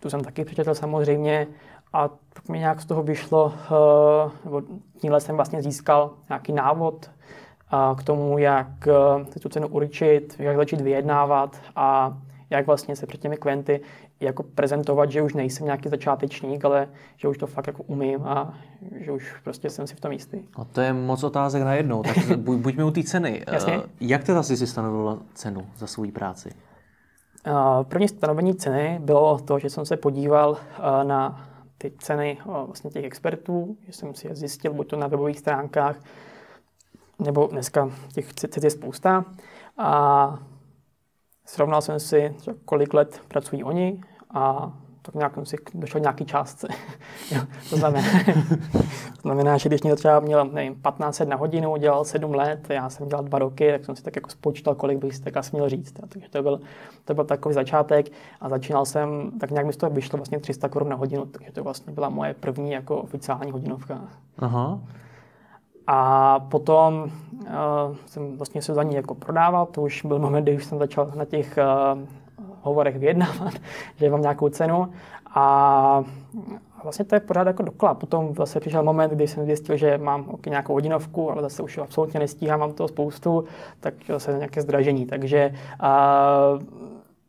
tu 0.00 0.10
jsem 0.10 0.24
taky 0.24 0.44
přečetl 0.44 0.74
samozřejmě. 0.74 1.46
A 1.94 2.10
tak 2.32 2.48
mi 2.48 2.58
nějak 2.58 2.80
z 2.80 2.84
toho 2.84 3.02
vyšlo, 3.02 3.52
eh, 3.54 4.30
nebo 4.44 4.62
tímhle 4.98 5.20
jsem 5.20 5.36
vlastně 5.36 5.62
získal 5.62 6.10
nějaký 6.28 6.52
návod 6.52 7.10
eh, 7.10 7.94
k 7.96 8.02
tomu, 8.02 8.38
jak 8.38 8.88
eh, 9.36 9.40
tu 9.40 9.48
cenu 9.48 9.68
určit, 9.68 10.36
jak 10.38 10.56
začít 10.56 10.80
vyjednávat 10.80 11.56
a 11.76 12.18
jak 12.50 12.66
vlastně 12.66 12.96
se 12.96 13.06
před 13.06 13.20
těmi 13.20 13.36
klienty 13.36 13.80
jako 14.20 14.42
prezentovat, 14.42 15.10
že 15.10 15.22
už 15.22 15.34
nejsem 15.34 15.64
nějaký 15.64 15.88
začátečník, 15.88 16.64
ale 16.64 16.88
že 17.16 17.28
už 17.28 17.38
to 17.38 17.46
fakt 17.46 17.66
jako 17.66 17.82
umím 17.82 18.22
a 18.24 18.54
že 19.00 19.12
už 19.12 19.34
prostě 19.44 19.70
jsem 19.70 19.86
si 19.86 19.94
v 19.94 20.00
tom 20.00 20.12
jistý. 20.12 20.38
A 20.56 20.64
to 20.64 20.80
je 20.80 20.92
moc 20.92 21.24
otázek 21.24 21.62
na 21.62 21.74
jednou, 21.74 22.02
tak 22.02 22.16
buď, 22.36 22.58
buďme 22.58 22.84
u 22.84 22.90
té 22.90 23.02
ceny. 23.02 23.44
Jasně. 23.52 23.80
Jak 24.00 24.24
teda 24.24 24.42
jsi 24.42 24.56
si 24.56 24.66
stanovila 24.66 25.18
cenu 25.34 25.66
za 25.76 25.86
svou 25.86 26.10
práci? 26.10 26.50
První 27.82 28.08
stanovení 28.08 28.54
ceny 28.54 28.98
bylo 29.02 29.38
to, 29.38 29.58
že 29.58 29.70
jsem 29.70 29.86
se 29.86 29.96
podíval 29.96 30.56
na 31.02 31.46
ty 31.84 31.96
ceny 31.98 32.38
vlastně 32.66 32.90
těch 32.90 33.04
expertů, 33.04 33.76
že 33.86 33.92
jsem 33.92 34.14
si 34.14 34.28
je 34.28 34.34
zjistil 34.34 34.72
buď 34.72 34.88
to 34.88 34.96
na 34.96 35.06
webových 35.06 35.38
stránkách, 35.38 35.96
nebo 37.18 37.46
dneska 37.46 37.90
těch 38.14 38.32
cest 38.34 38.64
je 38.64 38.70
spousta. 38.70 39.24
A 39.78 40.38
srovnal 41.46 41.82
jsem 41.82 42.00
si, 42.00 42.36
kolik 42.64 42.94
let 42.94 43.22
pracují 43.28 43.64
oni 43.64 44.00
a 44.30 44.72
tak 45.06 45.14
nějak 45.14 45.34
jsem 45.34 45.46
si 45.46 45.56
došel 45.74 46.00
nějaký 46.00 46.24
částce. 46.24 46.68
to, 47.70 47.76
znamená, 47.76 48.08
to 49.12 49.22
znamená, 49.22 49.58
že 49.58 49.68
když 49.68 49.82
někdo 49.82 49.96
třeba 49.96 50.20
měl 50.20 50.44
nevím, 50.44 50.74
15 50.82 51.20
na 51.20 51.36
hodinu, 51.36 51.76
dělal 51.76 52.04
7 52.04 52.34
let, 52.34 52.66
já 52.68 52.90
jsem 52.90 53.08
dělal 53.08 53.24
2 53.24 53.38
roky, 53.38 53.72
tak 53.72 53.84
jsem 53.84 53.96
si 53.96 54.02
tak 54.02 54.16
jako 54.16 54.30
spočítal, 54.30 54.74
kolik 54.74 54.98
bych 54.98 55.16
si 55.16 55.22
tak 55.22 55.36
asi 55.36 55.56
měl 55.56 55.68
říct. 55.68 55.94
Takže 56.10 56.28
to 56.30 56.42
byl, 56.42 56.60
to 57.04 57.14
byl 57.14 57.24
takový 57.24 57.54
začátek 57.54 58.06
a 58.40 58.48
začínal 58.48 58.84
jsem, 58.84 59.30
tak 59.40 59.50
nějak 59.50 59.66
mi 59.66 59.72
z 59.72 59.76
toho 59.76 59.90
vyšlo 59.90 60.16
vlastně 60.16 60.40
300 60.40 60.68
korun 60.68 60.88
na 60.88 60.96
hodinu, 60.96 61.26
takže 61.26 61.52
to 61.52 61.64
vlastně 61.64 61.92
byla 61.92 62.08
moje 62.08 62.34
první 62.34 62.72
jako 62.72 62.96
oficiální 62.96 63.52
hodinovka. 63.52 64.00
Aha. 64.38 64.78
A 65.86 66.40
potom 66.40 67.04
uh, 67.04 67.50
jsem 68.06 68.36
vlastně 68.36 68.62
se 68.62 68.74
za 68.74 68.82
ní 68.82 68.94
jako 68.94 69.14
prodával, 69.14 69.66
to 69.66 69.82
už 69.82 70.04
byl 70.04 70.18
moment, 70.18 70.42
kdy 70.42 70.56
už 70.56 70.64
jsem 70.64 70.78
začal 70.78 71.12
na 71.14 71.24
těch 71.24 71.58
uh, 71.94 72.00
hovorech 72.64 72.98
vyjednávat, 72.98 73.54
že 73.96 74.10
mám 74.10 74.22
nějakou 74.22 74.48
cenu 74.48 74.88
a 75.34 76.04
vlastně 76.82 77.04
to 77.04 77.14
je 77.14 77.20
pořád 77.20 77.46
jako 77.46 77.62
dokola. 77.62 77.94
Potom 77.94 78.34
zase 78.34 78.60
přišel 78.60 78.82
moment, 78.82 79.12
kdy 79.12 79.28
jsem 79.28 79.46
zjistil, 79.46 79.76
že 79.76 79.98
mám 79.98 80.36
nějakou 80.48 80.72
hodinovku, 80.72 81.30
ale 81.30 81.42
zase 81.42 81.62
už 81.62 81.78
absolutně 81.78 82.20
nestíhám, 82.20 82.60
mám 82.60 82.72
toho 82.72 82.88
spoustu, 82.88 83.44
tak 83.80 83.94
zase 84.08 84.32
nějaké 84.32 84.62
zdražení. 84.62 85.06
Takže 85.06 85.54
uh, 85.82 86.62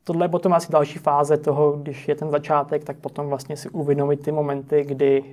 tohle 0.04 0.26
je 0.26 0.30
potom 0.30 0.54
asi 0.54 0.72
další 0.72 1.00
fáze 1.00 1.38
toho, 1.38 1.72
když 1.72 2.08
je 2.08 2.16
ten 2.16 2.30
začátek, 2.30 2.84
tak 2.84 2.98
potom 2.98 3.28
vlastně 3.28 3.58
si 3.58 3.70
uvědomit 3.70 4.22
ty 4.22 4.32
momenty, 4.32 4.84
kdy, 4.84 5.24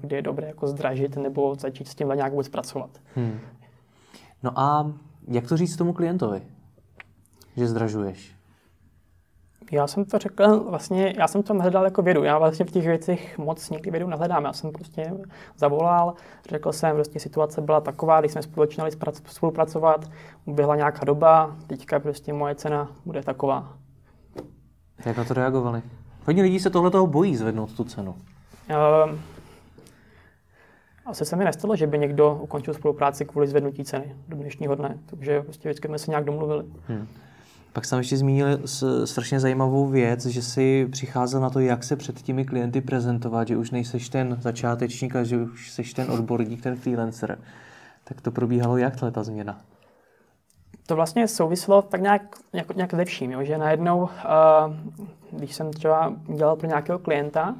kdy 0.00 0.16
je 0.16 0.22
dobré 0.22 0.46
jako 0.46 0.66
zdražit 0.66 1.16
nebo 1.16 1.54
začít 1.54 1.88
s 1.88 1.94
tímhle 1.94 2.16
nějak 2.16 2.32
vůbec 2.32 2.48
pracovat. 2.48 2.90
Hmm. 3.14 3.38
No 4.42 4.60
a 4.60 4.92
jak 5.28 5.48
to 5.48 5.56
říct 5.56 5.76
tomu 5.76 5.92
klientovi, 5.92 6.42
že 7.56 7.66
zdražuješ? 7.66 8.37
Já 9.72 9.86
jsem 9.86 10.04
to 10.04 10.18
řekl, 10.18 10.60
vlastně, 10.70 11.14
já 11.18 11.28
jsem 11.28 11.42
to 11.42 11.54
nehledal 11.54 11.84
jako 11.84 12.02
vědu. 12.02 12.24
Já 12.24 12.38
vlastně 12.38 12.64
v 12.64 12.70
těch 12.70 12.86
věcech 12.86 13.38
moc 13.38 13.70
někdy 13.70 13.90
vědu 13.90 14.06
nehledám. 14.08 14.44
Já 14.44 14.52
jsem 14.52 14.72
prostě 14.72 15.12
zavolal, 15.56 16.14
řekl 16.48 16.72
jsem, 16.72 16.96
prostě 16.96 17.20
situace 17.20 17.60
byla 17.60 17.80
taková, 17.80 18.20
když 18.20 18.32
jsme 18.32 18.42
společně 18.42 18.84
spolupracovat, 19.26 20.10
uběhla 20.44 20.76
nějaká 20.76 21.04
doba, 21.04 21.56
teďka 21.66 22.00
prostě 22.00 22.32
moje 22.32 22.54
cena 22.54 22.92
bude 23.04 23.22
taková. 23.22 23.72
Jak 25.06 25.16
na 25.16 25.24
to 25.24 25.34
reagovali? 25.34 25.82
Hodně 26.26 26.42
lidí 26.42 26.60
se 26.60 26.70
tohle 26.70 26.90
toho 26.90 27.06
bojí 27.06 27.36
zvednout 27.36 27.76
tu 27.76 27.84
cenu. 27.84 28.10
Uh, 28.10 29.14
asi 31.06 31.24
se 31.24 31.36
mi 31.36 31.44
nestalo, 31.44 31.76
že 31.76 31.86
by 31.86 31.98
někdo 31.98 32.38
ukončil 32.42 32.74
spolupráci 32.74 33.24
kvůli 33.24 33.46
zvednutí 33.46 33.84
ceny 33.84 34.16
do 34.28 34.36
dnešního 34.36 34.74
dne. 34.74 34.98
Takže 35.06 35.42
prostě 35.42 35.68
vždycky 35.68 35.88
jsme 35.88 35.98
se 35.98 36.10
nějak 36.10 36.24
domluvili. 36.24 36.64
Hmm. 36.88 37.08
Pak 37.78 37.84
jsem 37.84 37.98
ještě 37.98 38.16
zmínil 38.16 38.58
strašně 39.04 39.40
zajímavou 39.40 39.86
věc, 39.86 40.26
že 40.26 40.42
si 40.42 40.88
přicházel 40.90 41.40
na 41.40 41.50
to, 41.50 41.60
jak 41.60 41.84
se 41.84 41.96
před 41.96 42.22
těmi 42.22 42.44
klienty 42.44 42.80
prezentovat, 42.80 43.48
že 43.48 43.56
už 43.56 43.70
nejseš 43.70 44.08
ten 44.08 44.36
začátečník, 44.40 45.16
a 45.16 45.24
že 45.24 45.36
už 45.36 45.70
jsi 45.70 45.82
ten 45.82 46.10
odborník, 46.10 46.62
ten 46.62 46.76
freelancer. 46.76 47.38
Tak 48.04 48.20
to 48.20 48.30
probíhalo 48.30 48.76
jak 48.76 48.94
ta 49.12 49.22
změna? 49.22 49.60
To 50.86 50.96
vlastně 50.96 51.28
souvislo 51.28 51.82
tak 51.82 52.00
nějak, 52.00 52.22
nějak, 52.52 52.76
nějak 52.76 52.94
ze 52.94 53.04
vším, 53.04 53.30
jo? 53.30 53.44
že 53.44 53.58
najednou, 53.58 53.98
uh, 53.98 54.08
když 55.30 55.54
jsem 55.54 55.72
třeba 55.72 56.12
dělal 56.36 56.56
pro 56.56 56.68
nějakého 56.68 56.98
klienta 56.98 57.54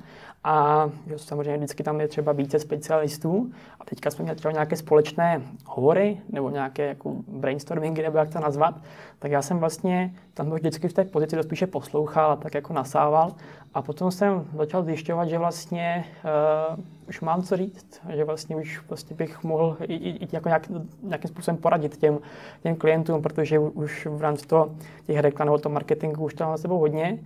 a 0.49 0.91
jo, 1.07 1.19
samozřejmě 1.19 1.57
vždycky 1.57 1.83
tam 1.83 2.01
je 2.01 2.09
třeba 2.09 2.33
více 2.33 2.59
specialistů. 2.59 3.51
A 3.81 3.85
teďka 3.85 4.11
jsme 4.11 4.23
měli 4.23 4.37
třeba 4.37 4.53
nějaké 4.53 4.77
společné 4.77 5.43
hovory 5.67 6.21
nebo 6.29 6.51
nějaké 6.51 6.87
jako 6.87 7.15
brainstormingy, 7.29 8.03
nebo 8.03 8.19
jak 8.19 8.33
to 8.33 8.41
nazvat. 8.41 8.75
Tak 9.19 9.31
já 9.31 9.43
jsem 9.43 9.59
vlastně 9.59 10.15
tam 10.35 10.51
vždycky 10.51 10.89
v 10.89 10.93
té 10.93 11.05
pozici 11.05 11.37
dost 11.37 11.47
spíše 11.47 11.67
poslouchal 11.67 12.31
a 12.31 12.37
tak 12.37 12.55
jako 12.55 12.73
nasával. 12.73 13.33
A 13.75 13.83
potom 13.83 14.11
jsem 14.11 14.45
začal 14.57 14.83
zjišťovat, 14.83 15.29
že 15.29 15.39
vlastně 15.39 16.05
uh, 16.75 16.85
už 17.09 17.21
mám 17.21 17.43
co 17.43 17.57
říct, 17.57 18.01
že 18.15 18.25
vlastně 18.25 18.57
už 18.57 18.81
vlastně 18.89 19.17
bych 19.17 19.45
mohl 19.45 19.77
i, 19.83 19.95
i, 19.95 20.25
i 20.25 20.29
jako 20.33 20.49
nějak, 20.49 20.69
nějakým 21.03 21.31
způsobem 21.31 21.57
poradit 21.57 21.97
těm, 21.97 22.19
těm 22.63 22.77
klientům, 22.77 23.23
protože 23.23 23.59
už 23.59 24.07
v 24.11 24.23
rámci 24.23 24.47
toho, 24.47 24.71
těch 25.07 25.19
reklam 25.19 25.47
nebo 25.47 25.59
toho 25.59 25.73
marketingu 25.73 26.25
už 26.25 26.35
to 26.35 26.45
mám 26.45 26.57
za 26.57 26.63
sebou 26.63 26.79
hodně. 26.79 27.19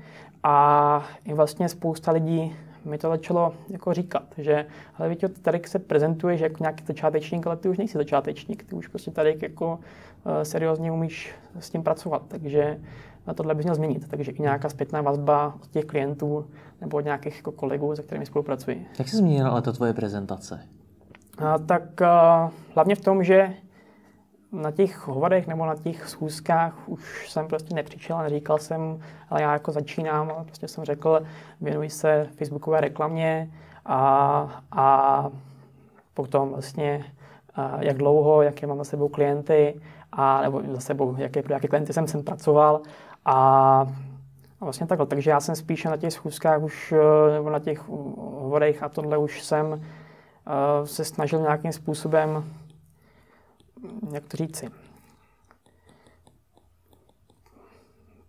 A 0.42 1.06
i 1.24 1.34
vlastně 1.34 1.68
spousta 1.68 2.12
lidí 2.12 2.56
mi 2.84 2.98
to 2.98 3.08
začalo 3.08 3.54
jako 3.68 3.94
říkat, 3.94 4.24
že 4.38 4.66
ale 4.94 5.08
víte, 5.08 5.28
tady 5.28 5.60
se 5.66 5.78
prezentuješ 5.78 6.40
jako 6.40 6.56
nějaký 6.60 6.84
začátečník, 6.84 7.46
ale 7.46 7.56
ty 7.56 7.68
už 7.68 7.78
nejsi 7.78 7.98
začátečník, 7.98 8.64
ty 8.64 8.74
už 8.74 8.88
prostě 8.88 9.10
tady 9.10 9.38
jako 9.42 9.78
uh, 10.24 10.32
seriózně 10.42 10.92
umíš 10.92 11.34
s 11.58 11.70
tím 11.70 11.82
pracovat, 11.82 12.22
takže 12.28 12.80
na 13.26 13.34
tohle 13.34 13.54
bys 13.54 13.64
měl 13.64 13.74
změnit. 13.74 14.08
Takže 14.08 14.32
i 14.32 14.42
nějaká 14.42 14.68
zpětná 14.68 15.02
vazba 15.02 15.54
od 15.62 15.68
těch 15.68 15.84
klientů 15.84 16.46
nebo 16.80 16.96
od 16.96 17.04
nějakých 17.04 17.36
jako 17.36 17.52
kolegů, 17.52 17.96
se 17.96 18.02
kterými 18.02 18.26
spolupracuji. 18.26 18.86
Jak 18.98 19.08
se 19.08 19.16
změnila 19.16 19.50
ale 19.50 19.62
ta 19.62 19.72
tvoje 19.72 19.92
prezentace? 19.92 20.60
A, 21.38 21.58
tak 21.58 21.82
uh, 22.00 22.50
hlavně 22.74 22.94
v 22.94 23.00
tom, 23.00 23.24
že 23.24 23.54
na 24.52 24.70
těch 24.70 25.06
hovorech 25.06 25.46
nebo 25.46 25.66
na 25.66 25.74
těch 25.74 26.08
schůzkách 26.08 26.88
už 26.88 27.30
jsem 27.30 27.48
prostě 27.48 27.74
nepřišel 27.74 28.16
a 28.16 28.22
neříkal 28.22 28.58
jsem, 28.58 29.00
ale 29.30 29.42
já 29.42 29.52
jako 29.52 29.72
začínám, 29.72 30.32
prostě 30.44 30.68
jsem 30.68 30.84
řekl, 30.84 31.20
věnuji 31.60 31.90
se 31.90 32.28
facebookové 32.36 32.80
reklamě 32.80 33.50
a, 33.86 34.62
a 34.72 35.26
potom 36.14 36.50
vlastně 36.50 37.04
jak 37.78 37.96
dlouho, 37.96 38.42
jaké 38.42 38.66
mám 38.66 38.78
za 38.78 38.84
sebou 38.84 39.08
klienty 39.08 39.80
a 40.12 40.42
nebo 40.42 40.62
za 40.72 40.80
sebou, 40.80 41.14
jaké, 41.18 41.42
pro 41.42 41.54
jaké 41.54 41.68
klienty 41.68 41.92
jsem 41.92 42.06
sem 42.06 42.22
pracoval 42.22 42.80
a, 43.24 43.36
a 44.60 44.64
vlastně 44.64 44.86
takhle. 44.86 45.06
Takže 45.06 45.30
já 45.30 45.40
jsem 45.40 45.56
spíše 45.56 45.88
na 45.88 45.96
těch 45.96 46.12
schůzkách 46.12 46.62
už, 46.62 46.94
nebo 47.32 47.50
na 47.50 47.58
těch 47.58 47.88
hovorech 47.88 48.82
a 48.82 48.88
tohle 48.88 49.18
už 49.18 49.42
jsem 49.42 49.82
se 50.84 51.04
snažil 51.04 51.40
nějakým 51.40 51.72
způsobem 51.72 52.44
jak 54.12 54.28
to 54.28 54.36
říci, 54.36 54.68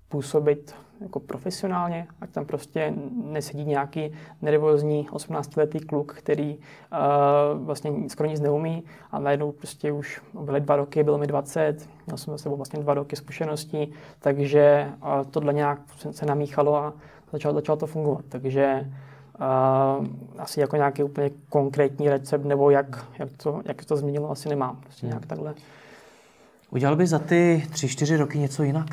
působit 0.09 0.75
jako 1.01 1.19
profesionálně, 1.19 2.07
ať 2.21 2.29
tam 2.29 2.45
prostě 2.45 2.93
nesedí 3.23 3.65
nějaký 3.65 4.11
nervózní 4.41 5.09
18-letý 5.09 5.79
kluk, 5.79 6.13
který 6.13 6.57
uh, 6.57 7.65
vlastně 7.65 7.91
skoro 8.07 8.29
nic 8.29 8.39
neumí 8.39 8.83
a 9.11 9.19
najednou 9.19 9.51
prostě 9.51 9.91
už 9.91 10.21
byly 10.33 10.61
dva 10.61 10.75
roky, 10.75 11.03
bylo 11.03 11.17
mi 11.17 11.27
20, 11.27 11.89
měl 12.05 12.17
jsem 12.17 12.33
za 12.33 12.37
sebou 12.37 12.55
vlastně 12.55 12.79
dva 12.79 12.93
roky 12.93 13.15
zkušeností, 13.15 13.93
takže 14.19 14.91
uh, 15.03 15.31
tohle 15.31 15.53
nějak 15.53 15.79
se, 15.97 16.13
se 16.13 16.25
namíchalo 16.25 16.75
a 16.75 16.93
začalo, 17.31 17.53
začalo 17.53 17.77
to 17.77 17.87
fungovat. 17.87 18.25
Takže 18.29 18.91
Uh, 19.39 20.07
asi 20.37 20.59
jako 20.59 20.75
nějaký 20.75 21.03
úplně 21.03 21.31
konkrétní 21.49 22.09
recept, 22.09 22.45
nebo 22.45 22.69
jak, 22.69 23.05
jak, 23.19 23.29
to, 23.37 23.61
jak 23.65 23.85
to 23.85 23.97
změnilo, 23.97 24.31
asi 24.31 24.49
nemám. 24.49 24.75
Prostě 24.83 25.05
nějak 25.05 25.25
takhle. 25.25 25.53
Udělal 26.69 26.95
by 26.95 27.07
za 27.07 27.19
ty 27.19 27.67
tři, 27.71 27.87
čtyři 27.87 28.17
roky 28.17 28.39
něco 28.39 28.63
jinak? 28.63 28.87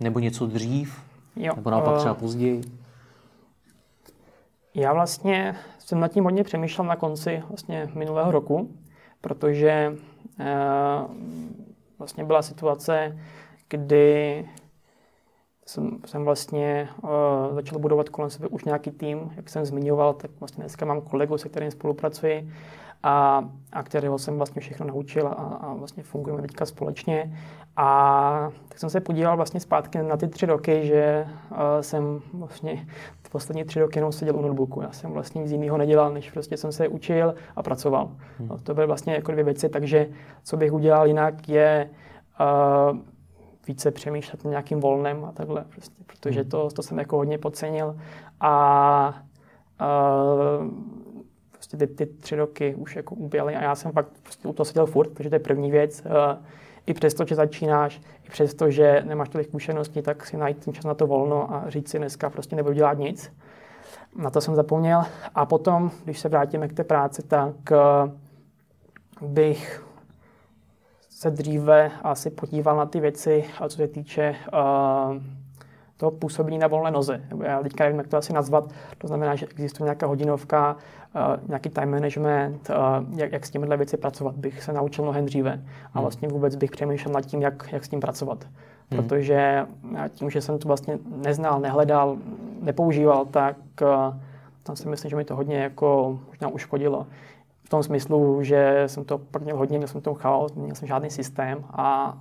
Nebo 0.00 0.18
něco 0.18 0.46
dřív? 0.46 1.02
Jo. 1.36 1.52
Nebo 1.56 1.70
naopak 1.70 1.92
uh, 1.92 1.98
třeba 1.98 2.14
později? 2.14 2.60
Já 4.74 4.92
vlastně 4.92 5.56
jsem 5.78 6.00
nad 6.00 6.08
tím 6.08 6.24
hodně 6.24 6.44
přemýšlel 6.44 6.86
na 6.86 6.96
konci 6.96 7.42
vlastně 7.48 7.90
minulého 7.94 8.30
roku, 8.30 8.70
protože 9.20 9.96
uh, 10.40 11.14
vlastně 11.98 12.24
byla 12.24 12.42
situace, 12.42 13.18
kdy 13.68 14.48
jsem, 15.68 15.98
jsem 16.06 16.24
vlastně 16.24 16.88
uh, 17.02 17.10
začal 17.54 17.78
budovat 17.78 18.08
kolem 18.08 18.30
sebe 18.30 18.48
už 18.48 18.64
nějaký 18.64 18.90
tým, 18.90 19.32
jak 19.36 19.48
jsem 19.48 19.64
zmiňoval, 19.64 20.14
tak 20.14 20.30
vlastně 20.40 20.62
dneska 20.62 20.86
mám 20.86 21.00
kolegu, 21.00 21.38
se 21.38 21.48
kterým 21.48 21.70
spolupracuji 21.70 22.48
a, 23.02 23.44
a 23.72 23.82
kterého 23.82 24.18
jsem 24.18 24.36
vlastně 24.36 24.60
všechno 24.60 24.86
naučil 24.86 25.26
a, 25.28 25.30
a 25.32 25.74
vlastně 25.74 26.02
fungujeme 26.02 26.42
teďka 26.42 26.66
společně. 26.66 27.38
A 27.76 28.50
tak 28.68 28.78
jsem 28.78 28.90
se 28.90 29.00
podíval 29.00 29.36
vlastně 29.36 29.60
zpátky 29.60 30.02
na 30.02 30.16
ty 30.16 30.28
tři 30.28 30.46
roky, 30.46 30.86
že 30.86 31.26
uh, 31.50 31.56
jsem 31.80 32.20
vlastně 32.32 32.86
poslední 33.32 33.64
tři 33.64 33.80
roky 33.80 33.98
jenom 33.98 34.12
seděl 34.12 34.36
u 34.36 34.42
notebooku. 34.42 34.82
Já 34.82 34.92
jsem 34.92 35.10
vlastně 35.10 35.42
nic 35.42 35.50
jiného 35.50 35.78
nedělal, 35.78 36.12
než 36.12 36.30
prostě 36.30 36.56
jsem 36.56 36.72
se 36.72 36.88
učil 36.88 37.34
a 37.56 37.62
pracoval. 37.62 38.10
Hmm. 38.38 38.48
No, 38.48 38.58
to 38.58 38.74
byly 38.74 38.86
vlastně 38.86 39.14
jako 39.14 39.32
dvě 39.32 39.44
věci, 39.44 39.68
takže 39.68 40.08
co 40.42 40.56
bych 40.56 40.72
udělal 40.72 41.06
jinak 41.06 41.48
je 41.48 41.90
uh, 42.90 42.98
více 43.68 43.90
přemýšlet 43.90 44.44
o 44.44 44.48
nějakým 44.48 44.80
volnem 44.80 45.24
a 45.24 45.32
takhle, 45.32 45.64
prostě, 45.64 46.04
protože 46.06 46.40
hmm. 46.40 46.50
to, 46.50 46.68
to 46.70 46.82
jsem 46.82 46.98
jako 46.98 47.16
hodně 47.16 47.38
podcenil 47.38 47.96
a, 48.40 48.48
a 49.78 49.94
prostě 51.52 51.76
ty, 51.76 51.86
ty 51.86 52.06
tři 52.06 52.36
roky 52.36 52.74
už 52.74 52.96
jako 52.96 53.14
uběly 53.14 53.56
a 53.56 53.62
já 53.62 53.74
jsem 53.74 53.92
fakt 53.92 54.08
prostě 54.22 54.48
u 54.48 54.52
toho 54.52 54.64
seděl 54.64 54.86
furt, 54.86 55.08
protože 55.08 55.28
to 55.28 55.34
je 55.34 55.40
první 55.40 55.70
věc. 55.70 56.04
I 56.86 56.94
přesto, 56.94 57.24
že 57.24 57.34
začínáš, 57.34 58.00
i 58.26 58.30
přesto, 58.30 58.70
že 58.70 59.02
nemáš 59.06 59.28
tolik 59.28 59.48
zkušeností, 59.48 60.02
tak 60.02 60.26
si 60.26 60.36
najít 60.36 60.64
ten 60.64 60.74
čas 60.74 60.84
na 60.84 60.94
to 60.94 61.06
volno 61.06 61.54
a 61.54 61.64
říct 61.70 61.88
si 61.88 61.98
dneska 61.98 62.30
prostě 62.30 62.56
nebudu 62.56 62.74
dělat 62.74 62.98
nic. 62.98 63.32
Na 64.16 64.30
to 64.30 64.40
jsem 64.40 64.54
zapomněl. 64.54 65.02
A 65.34 65.46
potom, 65.46 65.90
když 66.04 66.18
se 66.18 66.28
vrátíme 66.28 66.68
k 66.68 66.72
té 66.72 66.84
práci, 66.84 67.22
tak 67.22 67.54
bych 69.20 69.87
se 71.18 71.30
dříve 71.30 71.90
asi 72.02 72.30
podíval 72.30 72.76
na 72.76 72.86
ty 72.86 73.00
věci, 73.00 73.44
a 73.60 73.68
co 73.68 73.76
se 73.76 73.88
týče 73.88 74.34
uh, 74.52 75.22
toho 75.96 76.10
působení 76.10 76.58
na 76.58 76.66
volné 76.66 76.90
noze. 76.90 77.20
Já 77.42 77.62
teďka 77.62 77.84
nevím, 77.84 77.98
jak 77.98 78.08
to 78.08 78.16
asi 78.16 78.32
nazvat. 78.32 78.64
To 78.98 79.06
znamená, 79.06 79.34
že 79.34 79.46
existuje 79.46 79.84
nějaká 79.84 80.06
hodinovka, 80.06 80.76
uh, 80.76 81.48
nějaký 81.48 81.68
time 81.68 81.90
management, 81.90 82.70
uh, 82.70 83.18
jak, 83.18 83.32
jak 83.32 83.46
s 83.46 83.50
těmihle 83.50 83.76
věci 83.76 83.96
pracovat, 83.96 84.36
bych 84.36 84.62
se 84.62 84.72
naučil 84.72 85.04
mnohem 85.04 85.24
dříve. 85.24 85.50
A 85.52 85.98
hmm. 85.98 86.02
vlastně 86.02 86.28
vůbec 86.28 86.56
bych 86.56 86.70
přemýšlel 86.70 87.14
nad 87.14 87.26
tím, 87.26 87.42
jak, 87.42 87.68
jak 87.72 87.84
s 87.84 87.88
tím 87.88 88.00
pracovat. 88.00 88.44
Hmm. 88.90 89.02
Protože 89.02 89.66
tím, 90.08 90.30
že 90.30 90.40
jsem 90.40 90.58
to 90.58 90.68
vlastně 90.68 90.98
neznal, 91.16 91.60
nehledal, 91.60 92.16
nepoužíval, 92.62 93.24
tak 93.24 93.56
uh, 93.82 93.88
tam 94.62 94.76
si 94.76 94.88
myslím, 94.88 95.10
že 95.10 95.16
mi 95.16 95.24
to 95.24 95.36
hodně 95.36 95.56
jako 95.56 96.18
možná 96.28 96.48
uškodilo 96.48 97.06
v 97.68 97.70
tom 97.70 97.82
smyslu, 97.82 98.42
že 98.42 98.82
jsem 98.86 99.04
to 99.04 99.20
měl 99.42 99.56
hodně, 99.56 99.78
měl 99.78 99.88
jsem 99.88 100.00
to 100.00 100.14
chaos, 100.14 100.54
neměl 100.54 100.74
jsem 100.74 100.88
žádný 100.88 101.10
systém 101.10 101.64
a 101.72 102.18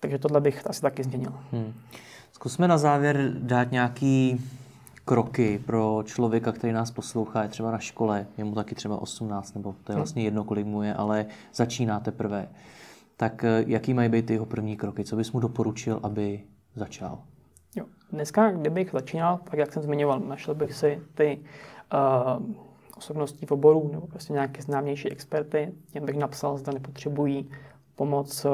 takže 0.00 0.18
tohle 0.18 0.40
bych 0.40 0.66
asi 0.66 0.80
taky 0.80 1.04
změnil. 1.04 1.32
Hmm. 1.52 1.72
Zkusme 2.32 2.68
na 2.68 2.78
závěr 2.78 3.32
dát 3.38 3.70
nějaký 3.70 4.44
kroky 5.04 5.62
pro 5.66 6.02
člověka, 6.04 6.52
který 6.52 6.72
nás 6.72 6.90
poslouchá, 6.90 7.42
je 7.42 7.48
třeba 7.48 7.70
na 7.70 7.78
škole, 7.78 8.26
je 8.38 8.44
mu 8.44 8.54
taky 8.54 8.74
třeba 8.74 9.02
18, 9.02 9.54
nebo 9.54 9.74
to 9.84 9.92
je 9.92 9.96
vlastně 9.96 10.22
jedno, 10.22 10.44
kolik 10.44 10.66
mu 10.66 10.82
je, 10.82 10.94
ale 10.94 11.26
začíná 11.54 12.00
teprve. 12.00 12.48
Tak 13.16 13.44
eh, 13.44 13.64
jaký 13.66 13.94
mají 13.94 14.08
být 14.08 14.30
jeho 14.30 14.46
první 14.46 14.76
kroky? 14.76 15.04
Co 15.04 15.16
bys 15.16 15.32
mu 15.32 15.40
doporučil, 15.40 16.00
aby 16.02 16.40
začal? 16.74 17.18
Jo. 17.76 17.84
Dneska, 18.10 18.50
kdybych 18.50 18.90
začínal, 18.90 19.40
tak 19.50 19.58
jak 19.58 19.72
jsem 19.72 19.82
zmiňoval, 19.82 20.20
našel 20.20 20.54
bych 20.54 20.72
si 20.74 21.02
ty 21.14 21.40
uh, 21.94 22.71
osobností 23.02 23.46
v 23.46 23.52
oboru 23.52 23.90
nebo 23.92 24.06
prostě 24.06 24.32
nějaké 24.32 24.62
známější 24.62 25.10
experty, 25.10 25.72
jen 25.94 26.04
bych 26.04 26.16
napsal, 26.16 26.56
zda 26.56 26.72
nepotřebují 26.72 27.50
pomoc 27.96 28.44
eh, 28.44 28.48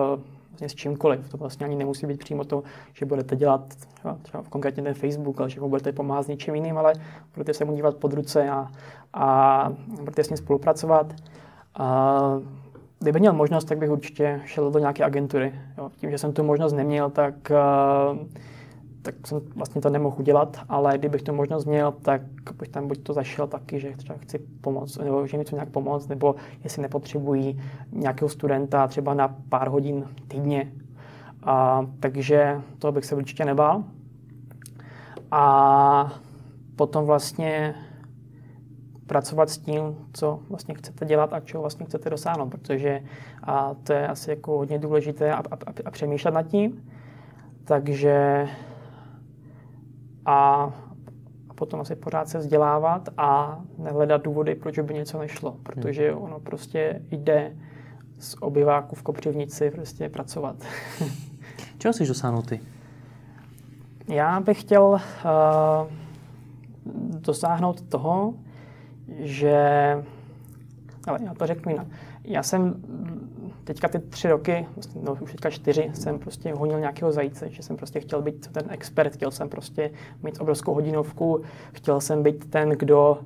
vlastně 0.48 0.68
s 0.68 0.74
čímkoliv. 0.74 1.28
To 1.28 1.36
vlastně 1.36 1.66
ani 1.66 1.76
nemusí 1.76 2.06
být 2.06 2.18
přímo 2.18 2.44
to, 2.44 2.62
že 2.94 3.06
budete 3.06 3.36
dělat 3.36 3.74
třeba, 4.22 4.42
konkrétně 4.50 4.82
ten 4.82 4.94
Facebook, 4.94 5.40
ale 5.40 5.50
že 5.50 5.60
mu 5.60 5.68
budete 5.68 5.92
pomáhat 5.92 6.22
s 6.22 6.28
něčím 6.28 6.54
jiným, 6.54 6.78
ale 6.78 6.92
budete 7.34 7.54
se 7.54 7.64
mu 7.64 7.74
dívat 7.74 7.96
pod 7.96 8.12
ruce 8.12 8.50
a, 8.50 8.68
a 9.14 9.68
budete 10.00 10.24
s 10.24 10.30
ním 10.30 10.36
spolupracovat. 10.36 11.14
A, 11.74 12.40
kdybych 12.98 13.20
měl 13.20 13.32
možnost, 13.32 13.64
tak 13.64 13.78
bych 13.78 13.90
určitě 13.90 14.40
šel 14.44 14.70
do 14.70 14.78
nějaké 14.78 15.04
agentury. 15.04 15.54
Jo. 15.78 15.90
Tím, 15.96 16.10
že 16.10 16.18
jsem 16.18 16.32
tu 16.32 16.42
možnost 16.42 16.72
neměl, 16.72 17.10
tak 17.10 17.34
uh, 17.50 18.18
tak 19.02 19.26
jsem 19.26 19.40
vlastně 19.56 19.80
to 19.80 19.90
nemohl 19.90 20.16
udělat, 20.18 20.56
ale 20.68 20.98
kdybych 20.98 21.22
tu 21.22 21.34
možnost 21.34 21.64
měl, 21.64 21.92
tak 21.92 22.22
bych 22.58 22.68
tam 22.68 22.88
buď 22.88 23.02
to 23.02 23.12
zašel 23.12 23.46
taky, 23.46 23.80
že 23.80 23.96
třeba 23.96 24.18
chci 24.18 24.38
pomoct, 24.38 24.98
nebo 24.98 25.26
že 25.26 25.38
mi 25.38 25.44
to 25.44 25.56
nějak 25.56 25.68
pomoct, 25.68 26.08
nebo 26.08 26.34
jestli 26.64 26.82
nepotřebují 26.82 27.60
nějakého 27.92 28.28
studenta 28.28 28.86
třeba 28.86 29.14
na 29.14 29.36
pár 29.48 29.68
hodin 29.68 30.04
týdně. 30.28 30.72
A, 31.42 31.86
takže 32.00 32.60
to 32.78 32.92
bych 32.92 33.04
se 33.04 33.14
určitě 33.14 33.44
nebál. 33.44 33.84
A 35.30 36.12
potom 36.76 37.04
vlastně 37.04 37.74
pracovat 39.06 39.50
s 39.50 39.58
tím, 39.58 39.96
co 40.12 40.40
vlastně 40.48 40.74
chcete 40.74 41.06
dělat 41.06 41.32
a 41.32 41.40
čeho 41.40 41.60
vlastně 41.60 41.86
chcete 41.86 42.10
dosáhnout, 42.10 42.48
protože 42.48 43.02
a 43.42 43.74
to 43.74 43.92
je 43.92 44.08
asi 44.08 44.30
jako 44.30 44.56
hodně 44.58 44.78
důležité 44.78 45.32
a, 45.32 45.36
a, 45.36 45.58
a 45.84 45.90
přemýšlet 45.90 46.34
nad 46.34 46.42
tím. 46.42 46.84
Takže 47.64 48.46
a, 50.28 50.72
potom 51.54 51.80
asi 51.80 51.96
pořád 51.96 52.28
se 52.28 52.38
vzdělávat 52.38 53.08
a 53.16 53.60
nehledat 53.78 54.22
důvody, 54.22 54.54
proč 54.54 54.78
by 54.78 54.94
něco 54.94 55.18
nešlo, 55.18 55.56
protože 55.62 56.12
hmm. 56.12 56.22
ono 56.22 56.40
prostě 56.40 57.02
jde 57.10 57.56
z 58.18 58.36
obyváku 58.40 58.96
v 58.96 59.02
Kopřivnici 59.02 59.70
prostě 59.70 60.08
pracovat. 60.08 60.56
Čeho 61.78 61.92
jsi 61.92 62.06
dosáhnout 62.06 62.46
ty? 62.46 62.60
Já 64.08 64.40
bych 64.40 64.60
chtěl 64.60 64.84
uh, 64.84 65.00
dosáhnout 67.20 67.80
toho, 67.80 68.34
že... 69.18 69.56
Ale 71.06 71.18
já 71.24 71.34
to 71.34 71.46
řeknu 71.46 71.72
jinak. 71.72 71.86
Já 72.30 72.42
jsem 72.42 72.74
teďka 73.64 73.88
ty 73.88 73.98
tři 73.98 74.28
roky, 74.28 74.66
no 75.02 75.16
už 75.20 75.32
teďka 75.32 75.50
čtyři, 75.50 75.90
jsem 75.94 76.18
prostě 76.18 76.52
honil 76.52 76.80
nějakého 76.80 77.12
zajíce, 77.12 77.50
že 77.50 77.62
jsem 77.62 77.76
prostě 77.76 78.00
chtěl 78.00 78.22
být 78.22 78.46
ten 78.46 78.62
expert, 78.70 79.12
chtěl 79.12 79.30
jsem 79.30 79.48
prostě 79.48 79.90
mít 80.22 80.40
obrovskou 80.40 80.74
hodinovku, 80.74 81.42
chtěl 81.72 82.00
jsem 82.00 82.22
být 82.22 82.50
ten, 82.50 82.68
kdo 82.68 83.18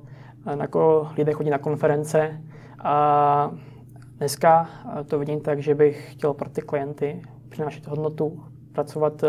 jako 0.59 1.07
lidé 1.17 1.33
chodí 1.33 1.49
na 1.49 1.57
konference 1.57 2.41
a 2.79 3.51
dneska 4.17 4.69
to 5.07 5.19
vidím 5.19 5.41
tak, 5.41 5.59
že 5.59 5.75
bych 5.75 6.11
chtěl 6.11 6.33
pro 6.33 6.49
ty 6.49 6.61
klienty 6.61 7.21
přinášet 7.49 7.87
hodnotu, 7.87 8.43
pracovat, 8.73 9.23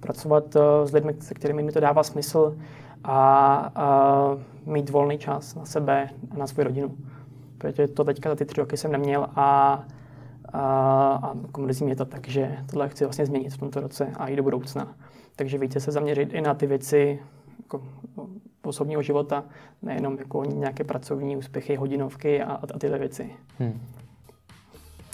pracovat 0.00 0.56
s 0.84 0.92
lidmi, 0.92 1.14
se 1.20 1.34
kterými 1.34 1.62
mi 1.62 1.72
to 1.72 1.80
dává 1.80 2.02
smysl 2.02 2.56
a, 3.04 3.54
a 3.74 4.36
mít 4.66 4.90
volný 4.90 5.18
čas 5.18 5.54
na 5.54 5.64
sebe 5.64 6.10
a 6.30 6.36
na 6.36 6.46
svou 6.46 6.62
rodinu. 6.62 6.96
Protože 7.58 7.88
to 7.88 8.04
teďka 8.04 8.30
za 8.30 8.36
ty 8.36 8.44
tři 8.44 8.60
roky 8.60 8.76
jsem 8.76 8.92
neměl 8.92 9.26
a 9.36 9.82
a, 10.52 10.62
a 11.22 11.58
mrzí 11.58 11.84
mě 11.84 11.96
to 11.96 12.04
tak, 12.04 12.28
že 12.28 12.58
tohle 12.70 12.88
chci 12.88 13.04
vlastně 13.04 13.26
změnit 13.26 13.50
v 13.50 13.58
tomto 13.58 13.80
roce 13.80 14.12
a 14.16 14.28
i 14.28 14.36
do 14.36 14.42
budoucna. 14.42 14.94
Takže 15.36 15.58
více 15.58 15.80
se 15.80 15.92
zaměřit 15.92 16.32
i 16.32 16.40
na 16.40 16.54
ty 16.54 16.66
věci 16.66 17.18
jako 17.62 17.82
osobního 18.64 19.02
života, 19.02 19.44
nejenom 19.82 20.18
jako 20.18 20.44
nějaké 20.44 20.84
pracovní 20.84 21.36
úspěchy, 21.36 21.76
hodinovky 21.76 22.42
a, 22.42 22.52
a 22.52 22.78
tyhle 22.78 22.98
věci. 22.98 23.30
Hmm. 23.58 23.80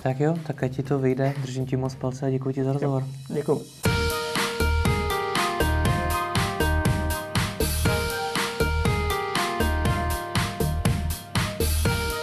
Tak 0.03 0.21
jo, 0.21 0.37
tak 0.47 0.63
ať 0.63 0.73
ti 0.73 0.83
to 0.83 0.99
vyjde. 0.99 1.35
Držím 1.43 1.67
ti 1.67 1.77
moc 1.77 1.95
palce 1.95 2.27
a 2.27 2.31
děkuji 2.31 2.55
ti 2.55 2.65
za 2.65 2.73
rozhovor. 2.73 3.05
Děkuji. 3.29 3.63